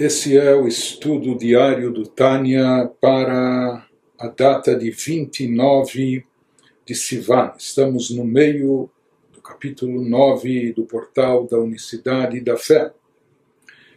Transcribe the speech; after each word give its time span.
Esse 0.00 0.38
é 0.38 0.54
o 0.54 0.66
estudo 0.66 1.36
diário 1.36 1.92
do 1.92 2.06
Tânia 2.06 2.90
para 3.02 3.86
a 4.18 4.28
data 4.28 4.74
de 4.74 4.90
29 4.90 6.24
de 6.86 6.94
Sivan. 6.94 7.52
Estamos 7.58 8.08
no 8.08 8.24
meio 8.24 8.88
do 9.30 9.42
capítulo 9.42 10.00
9 10.00 10.72
do 10.72 10.86
portal 10.86 11.46
da 11.46 11.58
Unicidade 11.58 12.40
da 12.40 12.56
Fé. 12.56 12.94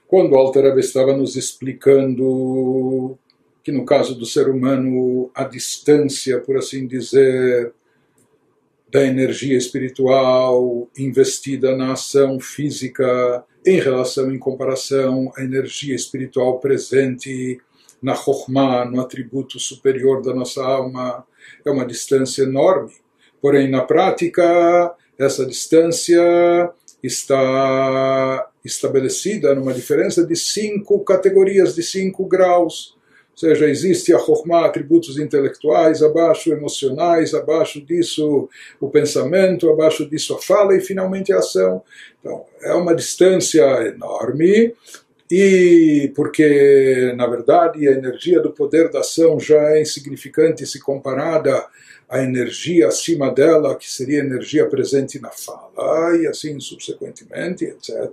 Quando 0.05 0.35
Alter 0.35 0.77
estava 0.77 1.15
nos 1.15 1.37
explicando 1.37 3.17
que 3.63 3.71
no 3.71 3.85
caso 3.85 4.13
do 4.13 4.25
ser 4.25 4.49
humano 4.49 5.31
a 5.33 5.45
distância, 5.45 6.37
por 6.41 6.57
assim 6.57 6.85
dizer, 6.85 7.71
da 8.93 9.03
energia 9.03 9.57
espiritual 9.57 10.87
investida 10.95 11.75
na 11.75 11.93
ação 11.93 12.39
física 12.39 13.43
em 13.65 13.79
relação, 13.79 14.31
em 14.31 14.37
comparação 14.37 15.33
à 15.35 15.41
energia 15.41 15.95
espiritual 15.95 16.59
presente 16.59 17.59
na 17.99 18.13
Chokhmah, 18.13 18.85
no 18.85 19.01
atributo 19.01 19.59
superior 19.59 20.21
da 20.21 20.31
nossa 20.31 20.63
alma, 20.63 21.25
é 21.65 21.71
uma 21.71 21.87
distância 21.87 22.43
enorme. 22.43 22.93
Porém, 23.41 23.67
na 23.67 23.81
prática, 23.81 24.93
essa 25.17 25.43
distância 25.43 26.69
está 27.01 28.47
estabelecida 28.63 29.55
numa 29.55 29.73
diferença 29.73 30.23
de 30.23 30.35
cinco 30.35 31.03
categorias, 31.03 31.73
de 31.73 31.81
cinco 31.81 32.27
graus. 32.27 32.92
Ou 33.33 33.37
seja, 33.37 33.67
existe 33.67 34.13
a 34.13 34.19
Chokhmah, 34.19 34.67
atributos 34.67 35.17
intelectuais, 35.17 36.03
abaixo 36.03 36.51
emocionais, 36.51 37.33
abaixo 37.33 37.81
disso 37.81 38.47
o 38.79 38.89
pensamento, 38.89 39.71
abaixo 39.71 40.07
disso 40.07 40.35
a 40.35 40.41
fala 40.41 40.77
e 40.77 40.81
finalmente 40.81 41.33
a 41.33 41.39
ação. 41.39 41.81
Então, 42.19 42.45
é 42.61 42.73
uma 42.73 42.95
distância 42.95 43.63
enorme 43.87 44.73
e 45.31 46.11
porque, 46.15 47.11
na 47.17 47.25
verdade, 47.25 47.87
a 47.87 47.91
energia 47.91 48.39
do 48.39 48.51
poder 48.51 48.91
da 48.91 48.99
ação 48.99 49.39
já 49.39 49.59
é 49.71 49.81
insignificante 49.81 50.63
se 50.67 50.79
comparada 50.79 51.65
à 52.07 52.21
energia 52.21 52.87
acima 52.87 53.33
dela, 53.33 53.75
que 53.75 53.89
seria 53.89 54.21
a 54.21 54.25
energia 54.25 54.67
presente 54.67 55.19
na 55.19 55.31
fala, 55.31 56.15
e 56.17 56.27
assim 56.27 56.59
subsequentemente, 56.59 57.65
etc. 57.65 58.11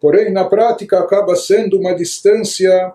Porém, 0.00 0.32
na 0.32 0.46
prática, 0.46 0.98
acaba 0.98 1.36
sendo 1.36 1.78
uma 1.78 1.94
distância 1.94 2.94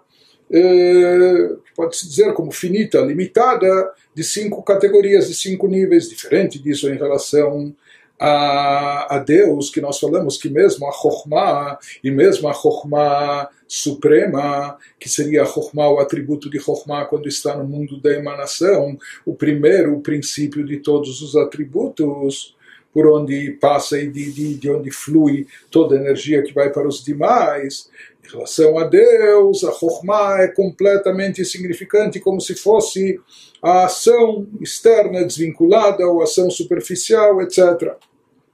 eh, 0.53 1.55
pode-se 1.75 2.07
dizer 2.07 2.33
como 2.33 2.51
finita, 2.51 3.01
limitada, 3.01 3.91
de 4.13 4.23
cinco 4.23 4.61
categorias, 4.61 5.27
de 5.27 5.33
cinco 5.33 5.67
níveis, 5.67 6.07
diferente 6.07 6.59
disso 6.59 6.87
em 6.89 6.95
relação 6.95 7.75
a, 8.19 9.15
a 9.15 9.19
Deus, 9.19 9.71
que 9.71 9.81
nós 9.81 9.99
falamos 9.99 10.37
que 10.37 10.49
mesmo 10.49 10.87
a 10.87 10.91
Chokhmah, 10.91 11.79
e 12.03 12.11
mesmo 12.11 12.47
a 12.47 12.53
Chokhmah 12.53 13.49
suprema, 13.67 14.77
que 14.99 15.09
seria 15.09 15.41
a 15.41 15.45
Chokhmah, 15.45 15.89
o 15.89 15.99
atributo 15.99 16.49
de 16.49 16.59
Chokhmah 16.59 17.05
quando 17.05 17.27
está 17.27 17.57
no 17.57 17.63
mundo 17.63 17.99
da 17.99 18.13
emanação, 18.13 18.97
o 19.25 19.33
primeiro 19.33 19.95
o 19.95 20.01
princípio 20.01 20.63
de 20.63 20.77
todos 20.77 21.21
os 21.21 21.35
atributos, 21.35 22.55
por 22.93 23.07
onde 23.07 23.51
passa 23.59 23.99
e 23.99 24.07
de, 24.07 24.31
de, 24.31 24.53
de 24.53 24.69
onde 24.69 24.91
flui 24.91 25.47
toda 25.71 25.95
a 25.95 25.99
energia 25.99 26.43
que 26.43 26.53
vai 26.53 26.69
para 26.69 26.87
os 26.87 27.03
demais. 27.03 27.89
Em 28.25 28.31
relação 28.31 28.77
a 28.77 28.85
Deus, 28.85 29.63
a 29.63 29.71
Chokhmah 29.71 30.41
é 30.41 30.47
completamente 30.47 31.41
insignificante, 31.41 32.19
como 32.19 32.39
se 32.39 32.55
fosse 32.55 33.19
a 33.61 33.85
ação 33.85 34.47
externa 34.61 35.25
desvinculada 35.25 36.07
ou 36.07 36.21
ação 36.21 36.49
superficial, 36.49 37.41
etc. 37.41 37.95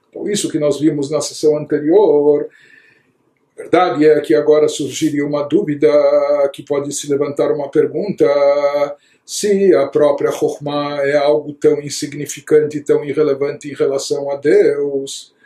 Então, 0.09 0.27
isso 0.27 0.49
que 0.49 0.59
nós 0.59 0.79
vimos 0.79 1.11
na 1.11 1.21
sessão 1.21 1.55
anterior. 1.57 2.49
A 3.55 3.61
verdade 3.61 4.07
é 4.07 4.19
que 4.21 4.33
agora 4.33 4.67
surgiria 4.67 5.25
uma 5.25 5.43
dúvida, 5.43 5.89
que 6.53 6.63
pode 6.63 6.91
se 6.93 7.09
levantar 7.09 7.51
uma 7.51 7.69
pergunta 7.69 8.25
se 9.25 9.75
a 9.75 9.85
própria 9.85 10.31
Chokhmah 10.31 11.05
é 11.05 11.15
algo 11.15 11.53
tão 11.53 11.79
insignificante, 11.79 12.81
tão 12.81 13.05
irrelevante 13.05 13.69
em 13.69 13.75
relação 13.75 14.31
a 14.31 14.35
Deus 14.35 15.37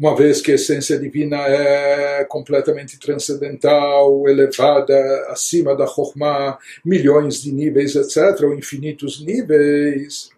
uma 0.00 0.16
vez 0.16 0.40
que 0.40 0.50
a 0.50 0.54
essência 0.54 0.98
divina 0.98 1.36
é 1.36 2.24
completamente 2.24 2.98
transcendental, 2.98 4.26
elevada, 4.26 4.96
acima 5.28 5.76
da 5.76 5.86
Chokhmah, 5.86 6.56
milhões 6.82 7.42
de 7.42 7.52
níveis, 7.52 7.94
etc., 7.94 8.44
ou 8.44 8.54
infinitos 8.54 9.22
níveis. 9.22 10.30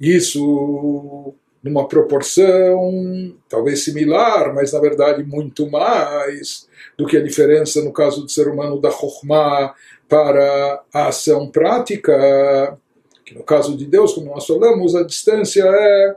Isso 0.00 1.32
numa 1.62 1.86
proporção 1.86 3.32
talvez 3.48 3.84
similar, 3.84 4.52
mas 4.52 4.72
na 4.72 4.80
verdade 4.80 5.22
muito 5.22 5.70
mais 5.70 6.68
do 6.96 7.06
que 7.06 7.16
a 7.16 7.22
diferença 7.22 7.80
no 7.82 7.92
caso 7.92 8.22
do 8.22 8.28
ser 8.28 8.48
humano 8.48 8.80
da 8.80 8.90
Chokhmah 8.90 9.72
para 10.08 10.82
a 10.92 11.06
ação 11.06 11.48
prática, 11.48 12.76
que 13.24 13.36
no 13.36 13.44
caso 13.44 13.76
de 13.76 13.84
Deus, 13.84 14.14
como 14.14 14.34
nós 14.34 14.46
falamos, 14.46 14.96
a 14.96 15.04
distância 15.04 15.62
é 15.64 16.16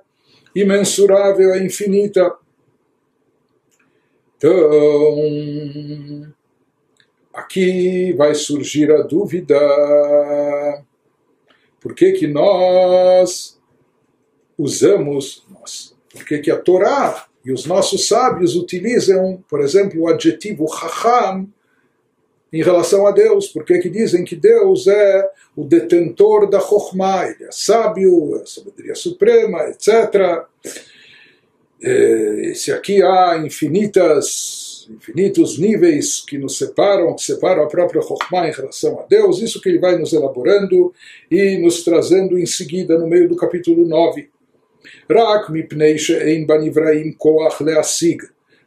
imensurável, 0.56 1.54
é 1.54 1.64
infinita. 1.64 2.34
Então, 4.38 6.34
aqui 7.34 8.14
vai 8.14 8.34
surgir 8.36 8.92
a 8.92 9.02
dúvida: 9.04 9.58
por 11.80 11.94
que, 11.94 12.14
que 12.14 12.28
nós 12.28 13.60
usamos, 14.58 15.46
nós, 15.50 15.96
por 16.12 16.26
que, 16.26 16.40
que 16.40 16.52
a 16.52 16.60
Torá 16.60 17.28
e 17.44 17.52
os 17.52 17.66
nossos 17.66 18.08
sábios 18.08 18.56
utilizam, 18.56 19.44
por 19.50 19.62
exemplo, 19.62 20.02
o 20.02 20.08
adjetivo 20.08 20.68
Chacham 20.68 21.48
em 22.52 22.62
relação 22.62 23.08
a 23.08 23.12
Deus, 23.12 23.48
porque 23.48 23.80
que 23.80 23.90
dizem 23.90 24.26
que 24.26 24.36
Deus 24.36 24.88
é 24.88 25.30
o 25.56 25.64
detentor 25.64 26.50
da 26.50 26.60
Chokhmah, 26.60 27.28
ele 27.28 27.46
é 27.46 27.52
sábio, 27.52 28.42
é 28.42 28.46
sabedoria 28.46 28.96
suprema, 28.96 29.70
etc. 29.70 30.46
É, 31.82 32.52
Se 32.54 32.72
aqui 32.72 33.02
há 33.02 33.38
infinitas, 33.38 34.88
infinitos 34.90 35.58
níveis 35.58 36.20
que 36.20 36.38
nos 36.38 36.58
separam, 36.58 37.16
que 37.16 37.24
separam 37.24 37.64
a 37.64 37.68
própria 37.68 38.02
Chokhmah 38.02 38.50
em 38.50 38.54
relação 38.54 39.00
a 39.00 39.04
Deus, 39.04 39.42
isso 39.42 39.62
que 39.62 39.70
ele 39.70 39.80
vai 39.80 39.98
nos 39.98 40.12
elaborando 40.12 40.94
e 41.30 41.58
nos 41.58 41.84
trazendo 41.84 42.38
em 42.38 42.46
seguida 42.46 42.98
no 42.98 43.08
meio 43.08 43.30
do 43.30 43.36
capítulo 43.36 43.86
9. 43.86 44.30
Rak 45.10 45.52
mipnei 45.52 45.98
she'ein 45.98 46.46
banivraim 46.46 47.14
koach 47.14 47.64
leasig. 47.64 48.22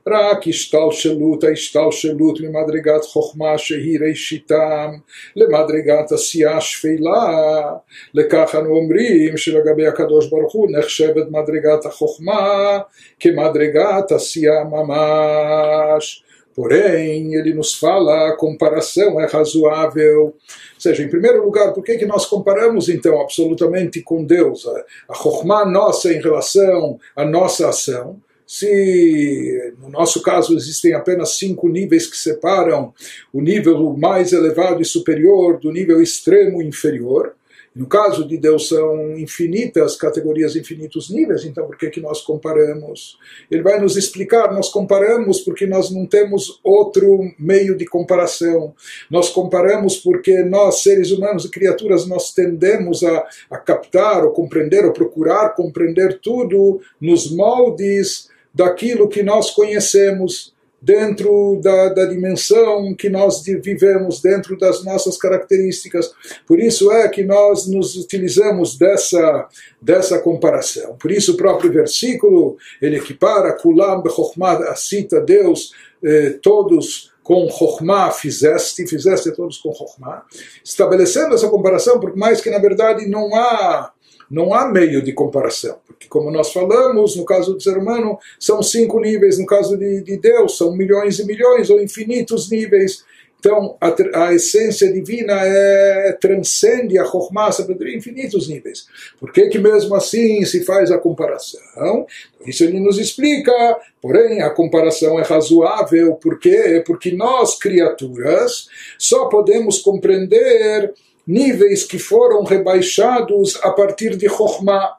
רק 0.08 0.48
השתלשלות 0.48 1.44
ההשתלשלות 1.44 2.42
ממדרגת 2.42 3.04
חוכמה 3.04 3.58
שהיא 3.58 4.00
ראשיתם 4.10 4.92
למדרגת 5.36 6.12
עשייה 6.12 6.62
שפלה. 6.62 7.72
לכך 8.14 8.56
אנו 8.60 8.70
אומרים 8.70 9.38
שלגבי 9.38 9.88
הקדוש 9.88 10.30
ברוך 10.30 10.54
הוא 10.54 10.68
נחשבת 10.72 11.26
מדרגת 11.30 11.86
החוכמה 11.86 12.80
כמדרגת 13.20 14.12
עשייה 14.12 14.64
ממש. 14.64 16.24
Porém, 16.56 17.36
ele 17.36 17.54
nos 17.54 17.76
fala 17.76 18.28
a 18.28 18.36
comparação 18.36 19.22
é 19.22 19.26
razoável. 19.26 20.22
Ou 20.24 20.34
seja, 20.78 21.04
em 21.04 21.08
primeiro 21.08 21.42
lugar, 21.46 21.72
por 21.72 21.82
que, 21.82 21.98
que 21.98 22.06
nós 22.06 22.26
comparamos 22.26 22.90
então 22.90 23.22
absolutamente 23.22 24.02
com 24.02 24.26
Deus? 24.26 24.68
A, 24.68 25.14
a 25.14 25.16
Chokhmah 25.16 25.66
nossa 25.66 26.12
em 26.12 26.20
relação 26.20 27.00
à 27.16 27.24
nossa 27.24 27.70
ação 27.70 28.20
se 28.47 29.75
no 29.81 29.89
nosso 29.89 30.23
caso 30.23 30.57
existem 30.57 30.95
apenas 30.95 31.37
cinco 31.39 31.69
níveis 31.69 32.07
que 32.07 32.17
separam 32.17 32.93
o 33.33 33.41
nível 33.41 33.97
mais 33.97 34.33
elevado 34.33 34.83
e 34.83 34.85
superior 34.85 35.59
do 35.59 35.73
nível 35.73 36.03
extremo 36.03 36.61
e 36.61 36.67
inferior, 36.67 37.35
no 37.75 37.89
caso 37.89 38.27
de 38.29 38.37
Deus 38.37 38.69
são 38.69 39.19
infinitas 39.19 39.97
categorias, 39.97 40.55
infinitos 40.55 41.11
níveis, 41.11 41.45
então 41.45 41.67
por 41.67 41.77
que, 41.77 41.91
que 41.91 42.01
nós 42.01 42.21
comparamos? 42.21 43.19
Ele 43.51 43.63
vai 43.63 43.81
nos 43.81 43.97
explicar, 43.97 44.55
nós 44.55 44.69
comparamos 44.69 45.41
porque 45.41 45.67
nós 45.67 45.91
não 45.91 46.07
temos 46.07 46.61
outro 46.63 47.19
meio 47.37 47.77
de 47.77 47.85
comparação. 47.85 48.73
Nós 49.11 49.29
comparamos 49.29 49.97
porque 49.97 50.45
nós, 50.45 50.85
seres 50.85 51.11
humanos 51.11 51.47
e 51.47 51.51
criaturas, 51.51 52.07
nós 52.07 52.33
tendemos 52.33 53.03
a, 53.03 53.27
a 53.51 53.59
captar, 53.59 54.25
ou 54.25 54.31
compreender, 54.31 54.85
ou 54.85 54.93
procurar 54.93 55.57
compreender 55.57 56.21
tudo 56.23 56.81
nos 57.01 57.35
moldes 57.35 58.33
daquilo 58.55 59.09
que 59.09 59.23
nós 59.23 59.51
conhecemos, 59.51 60.55
dentro 60.81 61.59
da, 61.63 61.89
da, 61.89 62.05
dimensão 62.05 62.95
que 62.95 63.09
nós 63.09 63.43
vivemos, 63.43 64.21
dentro 64.21 64.57
das 64.59 64.85
nossas 64.85 65.17
características. 65.17 66.13
Por 66.47 66.61
isso 66.61 66.93
é 66.93 67.09
que 67.09 67.25
nós 67.25 67.67
nos 67.67 67.97
utilizamos 67.97 68.77
dessa, 68.77 69.49
dessa 69.81 70.19
comparação. 70.19 70.95
Por 70.97 71.11
isso 71.11 71.33
o 71.33 71.37
próprio 71.39 71.73
versículo, 71.73 72.59
ele 72.83 72.99
equipara, 72.99 73.55
Kulam 73.55 74.03
bechokhmah, 74.03 74.77
cita 74.77 75.23
Deus, 75.23 75.73
eh, 76.05 76.39
todos 76.43 77.15
com 77.23 77.49
Chokhmah 77.49 78.11
fizeste, 78.11 78.87
fizeste 78.87 79.33
todos 79.33 79.57
com 79.57 79.73
Chokhmah, 79.73 80.25
estabelecendo 80.63 81.35
essa 81.35 81.49
comparação, 81.49 81.99
por 81.99 82.15
mais 82.15 82.43
que 82.43 82.51
na 82.51 82.59
verdade 82.59 83.09
não 83.09 83.35
há 83.35 83.94
não 84.31 84.55
há 84.55 84.71
meio 84.71 85.03
de 85.03 85.13
comparação, 85.13 85.79
porque, 85.87 86.09
como 86.09 86.31
nós 86.31 86.53
falamos, 86.53 87.17
no 87.17 87.25
caso 87.25 87.55
do 87.55 87.61
ser 87.61 87.77
humano, 87.77 88.19
são 88.39 88.63
cinco 88.63 89.01
níveis, 89.01 89.39
no 89.39 89.47
caso 89.47 89.77
de, 89.77 90.03
de 90.03 90.17
Deus, 90.17 90.57
são 90.57 90.77
milhões 90.77 91.19
e 91.19 91.27
milhões 91.27 91.71
ou 91.71 91.81
infinitos 91.81 92.51
níveis 92.51 93.05
Então, 93.45 93.77
a, 93.79 93.95
a 94.25 94.33
essência 94.33 94.91
divina 94.91 95.35
é, 95.35 96.17
transcende 96.19 96.99
a 96.99 97.05
Chokhmah, 97.05 97.53
sabedoria, 97.53 97.95
infinitos 97.95 98.49
níveis. 98.49 98.87
Por 99.21 99.31
que, 99.31 99.49
que 99.49 99.59
mesmo 99.59 99.95
assim 99.95 100.43
se 100.47 100.65
faz 100.65 100.91
a 100.91 100.97
comparação? 100.97 102.07
Isso 102.47 102.65
ele 102.65 102.81
nos 102.81 102.99
explica, 102.99 103.53
porém 104.01 104.41
a 104.41 104.49
comparação 104.49 105.19
é 105.19 105.23
razoável, 105.23 106.15
por 106.15 106.39
quê? 106.39 106.83
Porque 106.87 107.13
nós, 107.13 107.59
criaturas, 107.59 108.67
só 108.99 109.27
podemos 109.27 109.79
compreender 109.83 110.95
níveis 111.27 111.85
que 111.85 111.99
foram 111.99 112.45
rebaixados 112.45 113.59
a 113.63 113.71
partir 113.71 114.17
de 114.17 114.29
Chokhmah 114.29 114.99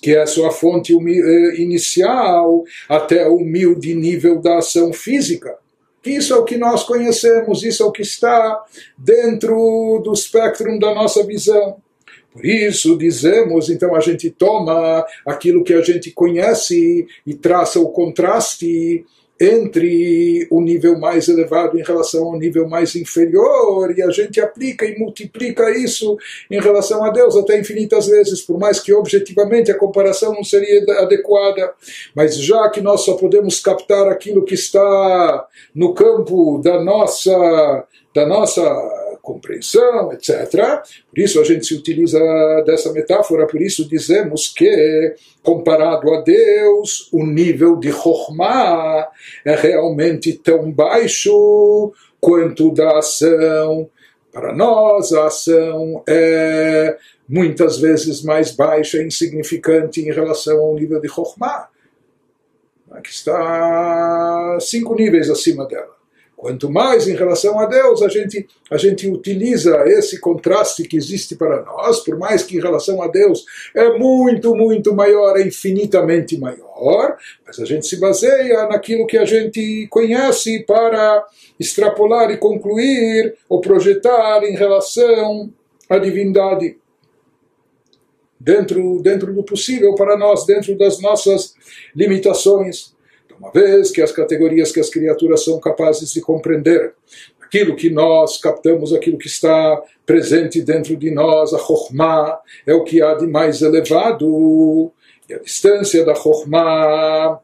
que 0.00 0.14
é 0.14 0.20
a 0.20 0.26
sua 0.26 0.50
fonte 0.50 0.92
eh, 0.92 1.60
inicial, 1.60 2.64
até 2.88 3.26
o 3.26 3.36
humilde 3.36 3.94
nível 3.94 4.40
da 4.40 4.58
ação 4.58 4.92
física. 4.92 5.56
Isso 6.04 6.32
é 6.32 6.36
o 6.36 6.44
que 6.44 6.56
nós 6.56 6.84
conhecemos, 6.84 7.64
isso 7.64 7.82
é 7.82 7.86
o 7.86 7.90
que 7.90 8.02
está 8.02 8.62
dentro 8.96 10.00
do 10.04 10.12
espectro 10.12 10.78
da 10.78 10.94
nossa 10.94 11.24
visão. 11.24 11.78
Por 12.32 12.44
isso 12.44 12.96
dizemos, 12.96 13.70
então 13.70 13.94
a 13.94 14.00
gente 14.00 14.30
toma 14.30 15.04
aquilo 15.26 15.64
que 15.64 15.72
a 15.72 15.80
gente 15.80 16.12
conhece 16.12 17.06
e 17.26 17.34
traça 17.34 17.80
o 17.80 17.88
contraste 17.88 19.04
entre 19.38 20.46
o 20.50 20.60
nível 20.60 20.98
mais 20.98 21.28
elevado 21.28 21.78
em 21.78 21.82
relação 21.82 22.24
ao 22.24 22.38
nível 22.38 22.68
mais 22.68 22.94
inferior, 22.96 23.92
e 23.96 24.02
a 24.02 24.10
gente 24.10 24.40
aplica 24.40 24.86
e 24.86 24.98
multiplica 24.98 25.70
isso 25.70 26.16
em 26.50 26.60
relação 26.60 27.04
a 27.04 27.10
Deus 27.10 27.36
até 27.36 27.58
infinitas 27.58 28.06
vezes, 28.06 28.40
por 28.40 28.58
mais 28.58 28.80
que 28.80 28.94
objetivamente 28.94 29.70
a 29.70 29.78
comparação 29.78 30.32
não 30.32 30.44
seria 30.44 30.82
adequada. 31.00 31.72
Mas 32.14 32.36
já 32.38 32.68
que 32.70 32.80
nós 32.80 33.02
só 33.02 33.14
podemos 33.14 33.60
captar 33.60 34.08
aquilo 34.08 34.44
que 34.44 34.54
está 34.54 35.46
no 35.74 35.92
campo 35.92 36.58
da 36.62 36.82
nossa, 36.82 37.84
da 38.14 38.26
nossa 38.26 38.62
compreensão, 39.26 40.12
etc. 40.12 40.82
Por 41.10 41.18
isso 41.18 41.40
a 41.40 41.44
gente 41.44 41.66
se 41.66 41.74
utiliza 41.74 42.18
dessa 42.64 42.92
metáfora, 42.92 43.46
por 43.46 43.60
isso 43.60 43.88
dizemos 43.88 44.48
que, 44.48 45.16
comparado 45.42 46.14
a 46.14 46.20
Deus, 46.20 47.08
o 47.12 47.26
nível 47.26 47.76
de 47.76 47.90
Chokhmah 47.90 49.08
é 49.44 49.56
realmente 49.56 50.32
tão 50.32 50.70
baixo 50.70 51.92
quanto 52.20 52.72
da 52.72 52.98
ação. 52.98 53.90
Para 54.32 54.54
nós, 54.54 55.12
a 55.12 55.26
ação 55.26 56.04
é 56.08 56.96
muitas 57.28 57.78
vezes 57.78 58.22
mais 58.22 58.52
baixa 58.52 59.02
insignificante 59.02 60.00
em 60.00 60.12
relação 60.12 60.58
ao 60.60 60.74
nível 60.74 61.00
de 61.00 61.08
Chokhmah, 61.08 61.68
que 63.02 63.10
está 63.10 64.58
cinco 64.60 64.94
níveis 64.94 65.28
acima 65.28 65.66
dela. 65.66 65.95
Quanto 66.36 66.70
mais 66.70 67.08
em 67.08 67.14
relação 67.14 67.58
a 67.58 67.64
Deus 67.64 68.02
a 68.02 68.08
gente, 68.08 68.46
a 68.70 68.76
gente 68.76 69.08
utiliza 69.08 69.84
esse 69.86 70.20
contraste 70.20 70.86
que 70.86 70.96
existe 70.96 71.34
para 71.34 71.62
nós, 71.62 72.00
por 72.00 72.18
mais 72.18 72.42
que 72.42 72.58
em 72.58 72.60
relação 72.60 73.00
a 73.00 73.08
Deus 73.08 73.46
é 73.74 73.96
muito, 73.96 74.54
muito 74.54 74.94
maior, 74.94 75.38
é 75.38 75.42
infinitamente 75.42 76.38
maior, 76.38 77.16
mas 77.46 77.58
a 77.58 77.64
gente 77.64 77.86
se 77.86 77.98
baseia 77.98 78.66
naquilo 78.66 79.06
que 79.06 79.16
a 79.16 79.24
gente 79.24 79.86
conhece 79.88 80.62
para 80.64 81.26
extrapolar 81.58 82.30
e 82.30 82.36
concluir 82.36 83.34
ou 83.48 83.62
projetar 83.62 84.44
em 84.44 84.54
relação 84.54 85.50
à 85.88 85.96
divindade. 85.96 86.76
Dentro, 88.38 89.00
dentro 89.00 89.32
do 89.32 89.42
possível 89.42 89.94
para 89.94 90.18
nós, 90.18 90.44
dentro 90.44 90.76
das 90.76 91.00
nossas 91.00 91.54
limitações 91.94 92.94
uma 93.38 93.50
vez 93.50 93.90
que 93.90 94.02
as 94.02 94.12
categorias 94.12 94.72
que 94.72 94.80
as 94.80 94.90
criaturas 94.90 95.44
são 95.44 95.60
capazes 95.60 96.12
de 96.12 96.20
compreender, 96.20 96.94
aquilo 97.40 97.76
que 97.76 97.90
nós 97.90 98.38
captamos, 98.38 98.92
aquilo 98.92 99.18
que 99.18 99.28
está 99.28 99.82
presente 100.04 100.60
dentro 100.60 100.96
de 100.96 101.10
nós, 101.10 101.54
a 101.54 101.58
Chokhmah, 101.58 102.38
é 102.66 102.74
o 102.74 102.84
que 102.84 103.00
há 103.00 103.14
de 103.14 103.26
mais 103.26 103.62
elevado, 103.62 104.92
e 105.28 105.34
a 105.34 105.38
distância 105.38 106.04
da 106.04 106.14
Chokhmah 106.14 107.40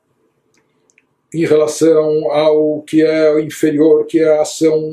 em 1.33 1.47
relação 1.47 2.31
ao 2.31 2.83
que 2.83 3.03
é 3.03 3.41
inferior, 3.41 4.07
que 4.07 4.21
é 4.21 4.29
a 4.29 4.43
ação, 4.43 4.93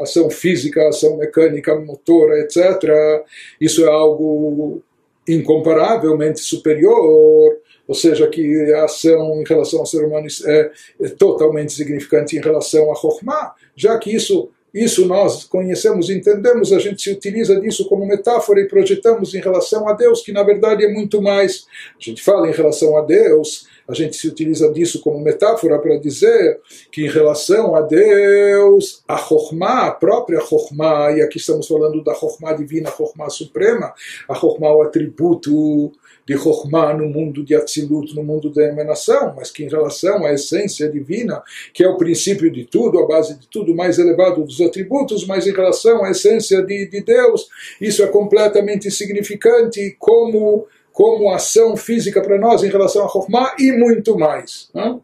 ação 0.00 0.30
física, 0.30 0.88
ação 0.88 1.16
mecânica, 1.16 1.74
motora, 1.74 2.38
etc., 2.40 3.24
isso 3.60 3.84
é 3.84 3.88
algo 3.88 4.82
incomparavelmente 5.26 6.40
superior 6.40 7.58
ou 7.86 7.94
seja, 7.94 8.26
que 8.28 8.72
a 8.72 8.84
ação 8.84 9.40
em 9.40 9.44
relação 9.44 9.80
ao 9.80 9.86
ser 9.86 10.04
humano 10.04 10.26
é, 10.46 10.70
é 11.00 11.08
totalmente 11.08 11.72
significante 11.72 12.36
em 12.36 12.40
relação 12.40 12.90
a 12.90 12.96
Chokhmah, 12.96 13.54
já 13.76 13.98
que 13.98 14.14
isso 14.14 14.50
isso 14.74 15.06
nós 15.06 15.44
conhecemos, 15.44 16.10
entendemos, 16.10 16.72
a 16.72 16.80
gente 16.80 17.00
se 17.00 17.12
utiliza 17.12 17.60
disso 17.60 17.88
como 17.88 18.04
metáfora 18.04 18.60
e 18.60 18.66
projetamos 18.66 19.32
em 19.32 19.40
relação 19.40 19.88
a 19.88 19.92
Deus, 19.92 20.20
que 20.20 20.32
na 20.32 20.42
verdade 20.42 20.84
é 20.84 20.92
muito 20.92 21.22
mais. 21.22 21.64
A 21.96 22.02
gente 22.02 22.20
fala 22.20 22.48
em 22.48 22.52
relação 22.52 22.96
a 22.96 23.02
Deus, 23.02 23.68
a 23.86 23.94
gente 23.94 24.16
se 24.16 24.26
utiliza 24.26 24.72
disso 24.72 25.00
como 25.00 25.20
metáfora 25.20 25.78
para 25.78 25.96
dizer 25.98 26.58
que 26.90 27.04
em 27.04 27.08
relação 27.08 27.76
a 27.76 27.82
Deus, 27.82 29.04
a 29.06 29.16
Chokhmah, 29.16 29.86
a 29.86 29.90
própria 29.92 30.40
Chokhmah, 30.40 31.12
e 31.12 31.22
aqui 31.22 31.36
estamos 31.36 31.68
falando 31.68 32.02
da 32.02 32.12
Chokhmah 32.12 32.54
divina, 32.54 32.88
a 32.88 32.92
Chokhmah 32.92 33.30
suprema, 33.30 33.94
a 34.28 34.34
Chokhmah, 34.34 34.74
o 34.74 34.82
atributo 34.82 35.92
de 36.26 36.38
Chokhmah 36.38 36.94
no 36.94 37.08
mundo 37.08 37.44
de 37.44 37.54
Atzilut, 37.54 38.14
no 38.14 38.22
mundo 38.22 38.50
da 38.50 38.64
emanação, 38.64 39.34
mas 39.36 39.50
que 39.50 39.64
em 39.64 39.68
relação 39.68 40.24
à 40.24 40.32
essência 40.32 40.88
divina, 40.88 41.42
que 41.72 41.84
é 41.84 41.88
o 41.88 41.96
princípio 41.96 42.50
de 42.50 42.64
tudo, 42.64 42.98
a 42.98 43.06
base 43.06 43.38
de 43.38 43.46
tudo, 43.48 43.74
mais 43.74 43.98
elevado 43.98 44.42
dos 44.42 44.60
atributos, 44.60 45.26
mas 45.26 45.46
em 45.46 45.52
relação 45.52 46.04
à 46.04 46.10
essência 46.10 46.62
de, 46.62 46.88
de 46.88 47.00
Deus, 47.02 47.48
isso 47.80 48.02
é 48.02 48.06
completamente 48.06 48.88
insignificante 48.88 49.94
como, 49.98 50.66
como 50.92 51.30
ação 51.30 51.76
física 51.76 52.22
para 52.22 52.38
nós 52.38 52.62
em 52.62 52.68
relação 52.68 53.04
a 53.04 53.08
Chokhmah 53.08 53.54
e 53.58 53.72
muito 53.72 54.18
mais. 54.18 54.70
Né? 54.74 54.98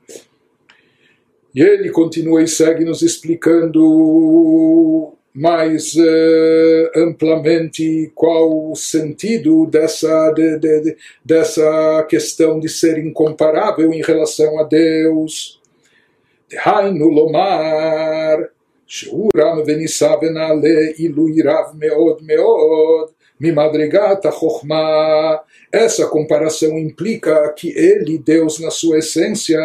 E 1.55 1.61
ele 1.61 1.91
continua 1.91 2.43
e 2.43 2.49
segue 2.49 2.85
nos 2.85 3.03
explicando 3.03 5.15
mais 5.40 5.94
uh, 5.96 6.92
amplamente 6.96 8.12
qual 8.16 8.72
o 8.72 8.76
sentido 8.76 9.66
dessa, 9.66 10.32
de, 10.32 10.60
de, 10.60 10.82
de, 10.82 10.98
dessa 11.26 12.06
questão 12.10 12.60
de 12.60 12.70
ser 12.70 12.98
incomparável 12.98 13.92
em 13.94 14.02
relação 14.02 14.60
a 14.60 14.64
Deus. 14.64 15.60
דהיינו 16.54 17.12
לומר 17.12 18.36
שהוא 18.88 19.30
רם 19.38 19.58
ונישא 19.66 20.14
ונעלה 20.22 20.80
עילוי 20.96 21.42
רב 21.42 21.66
מאוד 21.80 22.18
מאוד 22.22 23.10
ממדרגת 23.42 24.26
החוכמה. 24.26 25.36
Essa 25.74 26.06
comparação 26.08 26.78
implica 26.78 27.54
que 27.58 27.70
ele, 27.70 28.18
Deus, 28.18 28.60
na 28.60 28.72
sua 28.72 29.00
essência, 29.00 29.60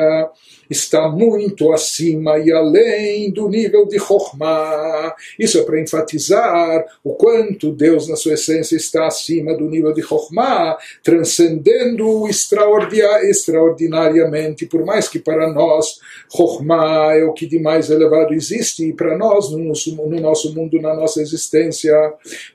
está 0.70 1.10
muito 1.10 1.72
acima 1.72 2.38
e 2.40 2.52
além 2.52 3.32
do 3.32 3.48
nível 3.48 3.86
de 3.86 4.00
Chokhmah. 4.00 5.16
Isso 5.40 5.60
é 5.60 5.64
para 5.64 5.80
enfatizar 5.80 6.86
o 7.04 7.14
quanto 7.14 7.72
Deus, 7.72 8.08
na 8.08 8.16
sua 8.16 8.34
essência, 8.34 8.76
está 8.76 9.08
acima 9.08 9.56
do 9.56 9.70
nível 9.70 9.94
de 9.94 10.02
Chokhmah, 10.02 10.78
transcendendo 11.04 12.28
extraordinariamente, 12.28 14.66
por 14.66 14.86
mais 14.86 15.08
que 15.08 15.20
para 15.20 15.52
nós 15.52 16.00
Chokhmah 16.36 17.16
é 17.16 17.24
o 17.24 17.34
que 17.34 17.46
de 17.46 17.60
mais 17.60 17.90
elevado 17.90 18.34
existe, 18.34 18.86
e 18.86 18.94
para 18.94 19.18
nós, 19.18 19.52
no 19.52 19.60
nosso, 19.60 19.96
no 19.96 20.20
nosso 20.20 20.54
mundo, 20.54 20.82
na 20.82 20.96
nossa 20.96 21.22
existência, 21.22 21.94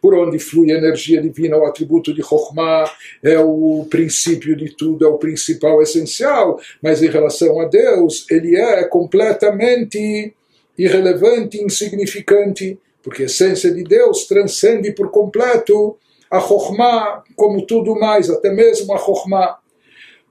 por 0.00 0.14
onde 0.14 0.38
flui 0.38 0.72
a 0.72 0.78
energia 0.78 1.20
divina, 1.20 1.56
o 1.56 1.64
atributo 1.64 2.12
de 2.12 2.22
Chokhmah 2.22 2.90
é 3.22 3.38
o 3.38 3.86
princípio 3.88 4.56
de 4.56 4.74
tudo, 4.74 5.04
é 5.04 5.08
o 5.08 5.18
principal, 5.18 5.82
essencial, 5.82 6.58
mas 6.82 7.02
em 7.02 7.08
relação 7.08 7.60
a 7.60 7.66
Deus, 7.66 7.99
Deus 8.00 8.26
ele 8.30 8.56
é 8.56 8.84
completamente 8.84 10.34
irrelevante, 10.76 11.62
insignificante, 11.62 12.78
porque 13.02 13.22
a 13.22 13.26
essência 13.26 13.70
de 13.70 13.84
Deus 13.84 14.26
transcende 14.26 14.92
por 14.92 15.10
completo 15.10 15.96
a 16.30 16.40
Chokhmah, 16.40 17.24
como 17.36 17.66
tudo 17.66 17.98
mais, 17.98 18.30
até 18.30 18.50
mesmo 18.50 18.94
a 18.94 18.98
Chokhmah. 18.98 19.58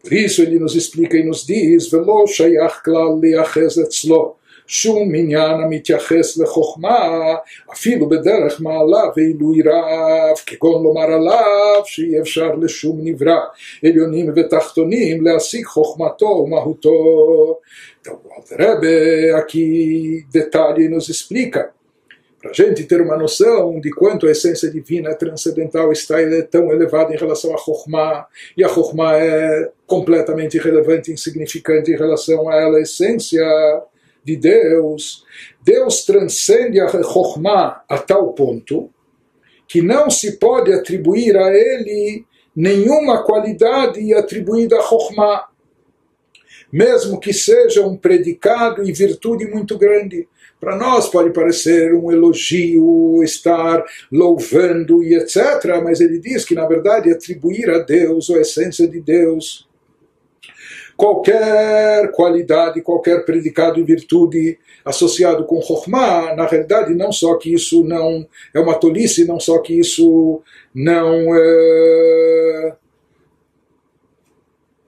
Por 0.02 0.14
isso 0.14 0.42
ele 0.42 0.58
nos 0.58 0.76
explica 0.76 1.18
e 1.18 1.24
nos 1.24 1.46
diz, 1.46 1.90
Velo 1.92 2.26
shayach 2.26 2.82
klal 2.84 3.20
liachez 3.20 3.78
etzlo. 3.78 4.38
שום 4.69 5.15
עניין 5.15 5.61
המתייחס 5.61 6.39
לחוכמה 6.39 7.35
אפילו 7.73 8.09
בדרך 8.09 8.61
מעלה 8.61 9.03
ועילוי 9.17 9.63
רב 9.63 10.37
כגון 10.47 10.83
לומר 10.83 11.13
עליו 11.13 11.83
שאי 11.85 12.21
אפשר 12.21 12.55
לשום 12.55 13.01
נברא 13.03 13.41
עליונים 13.85 14.33
ותחתונים 14.37 15.25
להשיג 15.25 15.65
חוכמתו 15.65 16.27
ומהותו. 16.27 17.59
Então 18.01 18.21
o 18.23 18.35
Alter 18.35 19.35
aqui 19.37 20.27
detalha 20.31 20.83
e 20.83 20.89
nos 20.89 21.09
explica 21.09 21.71
para 22.45 22.51
a 22.51 22.55
gente 22.55 22.85
ter 22.85 23.01
uma 23.01 23.17
noção 23.17 23.81
de 23.81 23.91
quanto 23.91 24.27
a 24.27 24.31
essência 24.31 24.71
divina 24.71 25.15
transcendental 25.15 25.91
está 25.91 26.21
é 26.21 26.43
tão 26.43 26.71
elevada 26.71 27.15
em 27.15 27.17
relação 27.17 27.55
a 27.55 27.59
Chokhmah, 27.59 28.27
e 28.55 28.63
a 28.63 28.69
Chokhmah 28.69 29.17
é 29.17 29.71
completamente 29.87 30.59
irrelevante 30.59 31.11
e 31.11 31.15
insignificante 31.15 31.91
em 31.91 31.97
relação 31.97 32.47
a 32.51 32.55
ela, 32.55 32.77
a 32.77 32.83
essência 32.83 33.43
de 34.30 34.36
Deus, 34.36 35.26
Deus 35.64 36.06
transcende 36.06 36.80
a 36.80 36.88
Chokhmah 36.88 37.84
a 37.90 37.98
tal 37.98 38.34
ponto 38.34 38.90
que 39.68 39.82
não 39.82 40.10
se 40.10 40.38
pode 40.38 40.72
atribuir 40.72 41.36
a 41.36 41.52
ele 41.52 42.26
nenhuma 42.56 43.24
qualidade 43.24 44.14
atribuída 44.14 44.78
a 44.78 44.82
Chokhmah, 44.82 45.48
mesmo 46.72 47.20
que 47.20 47.34
seja 47.34 47.86
um 47.86 47.96
predicado 47.96 48.84
e 48.84 48.92
virtude 48.92 49.46
muito 49.46 49.78
grande. 49.78 50.28
Para 50.60 50.76
nós 50.76 51.08
pode 51.08 51.32
parecer 51.32 51.94
um 51.94 52.12
elogio, 52.12 53.24
estar 53.24 53.84
louvando 54.12 55.02
e 55.02 55.16
etc., 55.16 55.82
mas 55.84 56.02
ele 56.02 56.20
diz 56.20 56.44
que, 56.44 56.54
na 56.54 56.68
verdade, 56.68 57.12
atribuir 57.12 57.70
a 57.70 57.80
Deus, 57.80 58.30
a 58.30 58.42
essência 58.42 58.88
de 58.88 59.00
Deus, 59.00 59.69
qualquer 61.00 62.12
qualidade, 62.12 62.82
qualquer 62.82 63.24
predicado 63.24 63.80
e 63.80 63.84
virtude 63.84 64.60
associado 64.84 65.46
com 65.46 65.62
Chokhmah, 65.62 66.36
na 66.36 66.46
realidade, 66.46 66.94
não 66.94 67.10
só 67.10 67.38
que 67.38 67.54
isso 67.54 67.86
não 67.86 68.28
é 68.54 68.60
uma 68.60 68.76
tolice, 68.76 69.24
não 69.24 69.40
só 69.40 69.60
que 69.60 69.80
isso 69.80 70.42
não 70.76 71.34
é, 71.34 72.76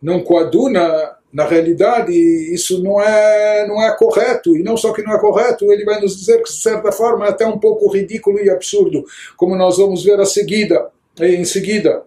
não 0.02 0.22
coaduna 0.22 1.16
na 1.32 1.46
realidade 1.46 2.12
isso 2.12 2.84
não 2.84 3.02
é 3.02 3.66
não 3.66 3.82
é 3.82 3.96
correto. 3.96 4.58
E 4.58 4.62
não 4.62 4.76
só 4.76 4.92
que 4.92 5.02
não 5.02 5.16
é 5.16 5.18
correto 5.18 5.72
ele 5.72 5.86
vai 5.86 6.02
nos 6.02 6.18
dizer 6.18 6.44
que 6.44 6.52
de 6.52 6.62
certa 6.62 6.92
forma 6.92 7.26
é 7.26 7.30
até 7.30 7.48
um 7.48 7.58
pouco 7.58 7.90
ridículo 7.90 8.38
e 8.38 8.50
absurdo 8.50 9.06
como 9.38 9.56
nós 9.56 9.78
vamos 9.78 10.04
ver 10.04 10.20
a 10.20 10.26
seguida 10.26 10.90
em 11.22 11.46
seguida 11.46 12.04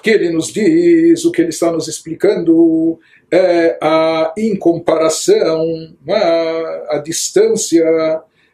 que 0.00 0.10
ele 0.10 0.30
nos 0.30 0.52
diz, 0.52 1.24
o 1.24 1.32
que 1.32 1.42
ele 1.42 1.50
está 1.50 1.70
nos 1.70 1.88
explicando 1.88 2.98
é 3.30 3.78
a 3.80 4.32
incomparação, 4.36 5.64
a, 6.08 6.96
a 6.96 6.98
distância 6.98 7.84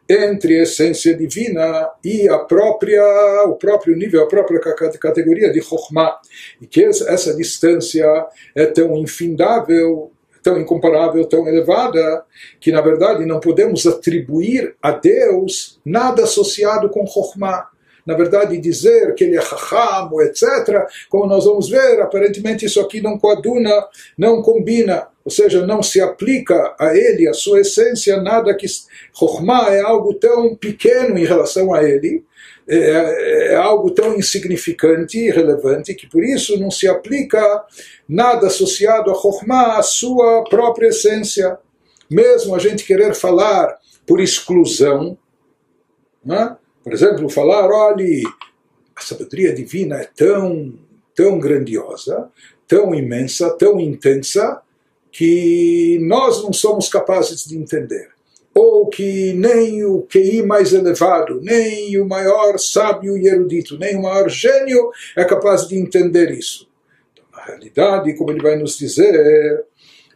entre 0.08 0.58
a 0.58 0.62
essência 0.62 1.14
divina 1.14 1.90
e 2.02 2.28
a 2.28 2.38
própria, 2.38 3.02
o 3.46 3.56
próprio 3.56 3.94
nível, 3.94 4.22
a 4.22 4.26
própria 4.26 4.60
categoria 4.98 5.52
de 5.52 5.60
Chokhmah. 5.60 6.18
E 6.60 6.66
que 6.66 6.82
essa 6.82 7.34
distância 7.36 8.06
é 8.54 8.64
tão 8.66 8.96
infindável, 8.96 10.10
tão 10.42 10.58
incomparável, 10.58 11.26
tão 11.26 11.46
elevada, 11.46 12.24
que 12.58 12.72
na 12.72 12.80
verdade 12.80 13.26
não 13.26 13.38
podemos 13.38 13.86
atribuir 13.86 14.74
a 14.80 14.92
Deus 14.92 15.78
nada 15.84 16.22
associado 16.22 16.88
com 16.88 17.06
Chokhmah 17.06 17.67
na 18.08 18.14
verdade, 18.14 18.56
dizer 18.56 19.14
que 19.14 19.22
ele 19.24 19.36
é 19.36 19.40
raham, 19.42 20.22
etc., 20.22 20.86
como 21.10 21.26
nós 21.26 21.44
vamos 21.44 21.68
ver, 21.68 22.00
aparentemente 22.00 22.64
isso 22.64 22.80
aqui 22.80 23.02
não 23.02 23.18
coaduna, 23.18 23.70
não 24.16 24.40
combina, 24.40 25.08
ou 25.22 25.30
seja, 25.30 25.66
não 25.66 25.82
se 25.82 26.00
aplica 26.00 26.74
a 26.80 26.96
ele, 26.96 27.28
a 27.28 27.34
sua 27.34 27.60
essência, 27.60 28.16
nada 28.16 28.56
que. 28.56 28.66
Chokhmah 29.12 29.74
é 29.74 29.82
algo 29.82 30.14
tão 30.14 30.56
pequeno 30.56 31.18
em 31.18 31.26
relação 31.26 31.74
a 31.74 31.84
ele, 31.84 32.24
é, 32.66 33.52
é, 33.52 33.56
algo 33.56 33.90
tão 33.90 34.16
insignificante 34.16 35.18
e 35.18 35.30
relevante 35.30 35.94
que 35.94 36.06
por 36.08 36.24
isso 36.24 36.58
não 36.58 36.70
se 36.70 36.88
aplica 36.88 37.62
nada 38.08 38.46
associado 38.46 39.10
a 39.10 39.14
Chokhmah, 39.14 39.76
a 39.76 39.82
sua 39.82 40.44
própria 40.44 40.88
essência. 40.88 41.58
Mesmo 42.10 42.54
a 42.54 42.58
gente 42.58 42.86
querer 42.86 43.14
falar 43.14 43.76
por 44.06 44.18
exclusão, 44.18 45.18
né? 46.24 46.56
Por 46.88 46.94
exemplo, 46.94 47.28
falar, 47.28 47.68
olhe, 47.70 48.22
a 48.96 49.00
sabedoria 49.02 49.52
divina 49.52 49.96
é 49.96 50.08
tão, 50.16 50.72
tão 51.14 51.38
grandiosa, 51.38 52.30
tão 52.66 52.94
imensa, 52.94 53.50
tão 53.50 53.78
intensa, 53.78 54.62
que 55.12 55.98
nós 56.00 56.42
não 56.42 56.50
somos 56.50 56.88
capazes 56.88 57.44
de 57.44 57.58
entender. 57.58 58.08
Ou 58.54 58.88
que 58.88 59.34
nem 59.34 59.84
o 59.84 60.00
QI 60.00 60.42
mais 60.42 60.72
elevado, 60.72 61.42
nem 61.42 62.00
o 62.00 62.06
maior 62.06 62.58
sábio 62.58 63.18
e 63.18 63.28
erudito, 63.28 63.78
nem 63.78 63.94
o 63.94 64.02
maior 64.02 64.30
gênio 64.30 64.90
é 65.14 65.26
capaz 65.26 65.68
de 65.68 65.76
entender 65.76 66.30
isso. 66.30 66.66
Então, 67.12 67.24
na 67.36 67.44
realidade, 67.44 68.14
como 68.14 68.30
ele 68.30 68.40
vai 68.40 68.56
nos 68.56 68.78
dizer, 68.78 69.66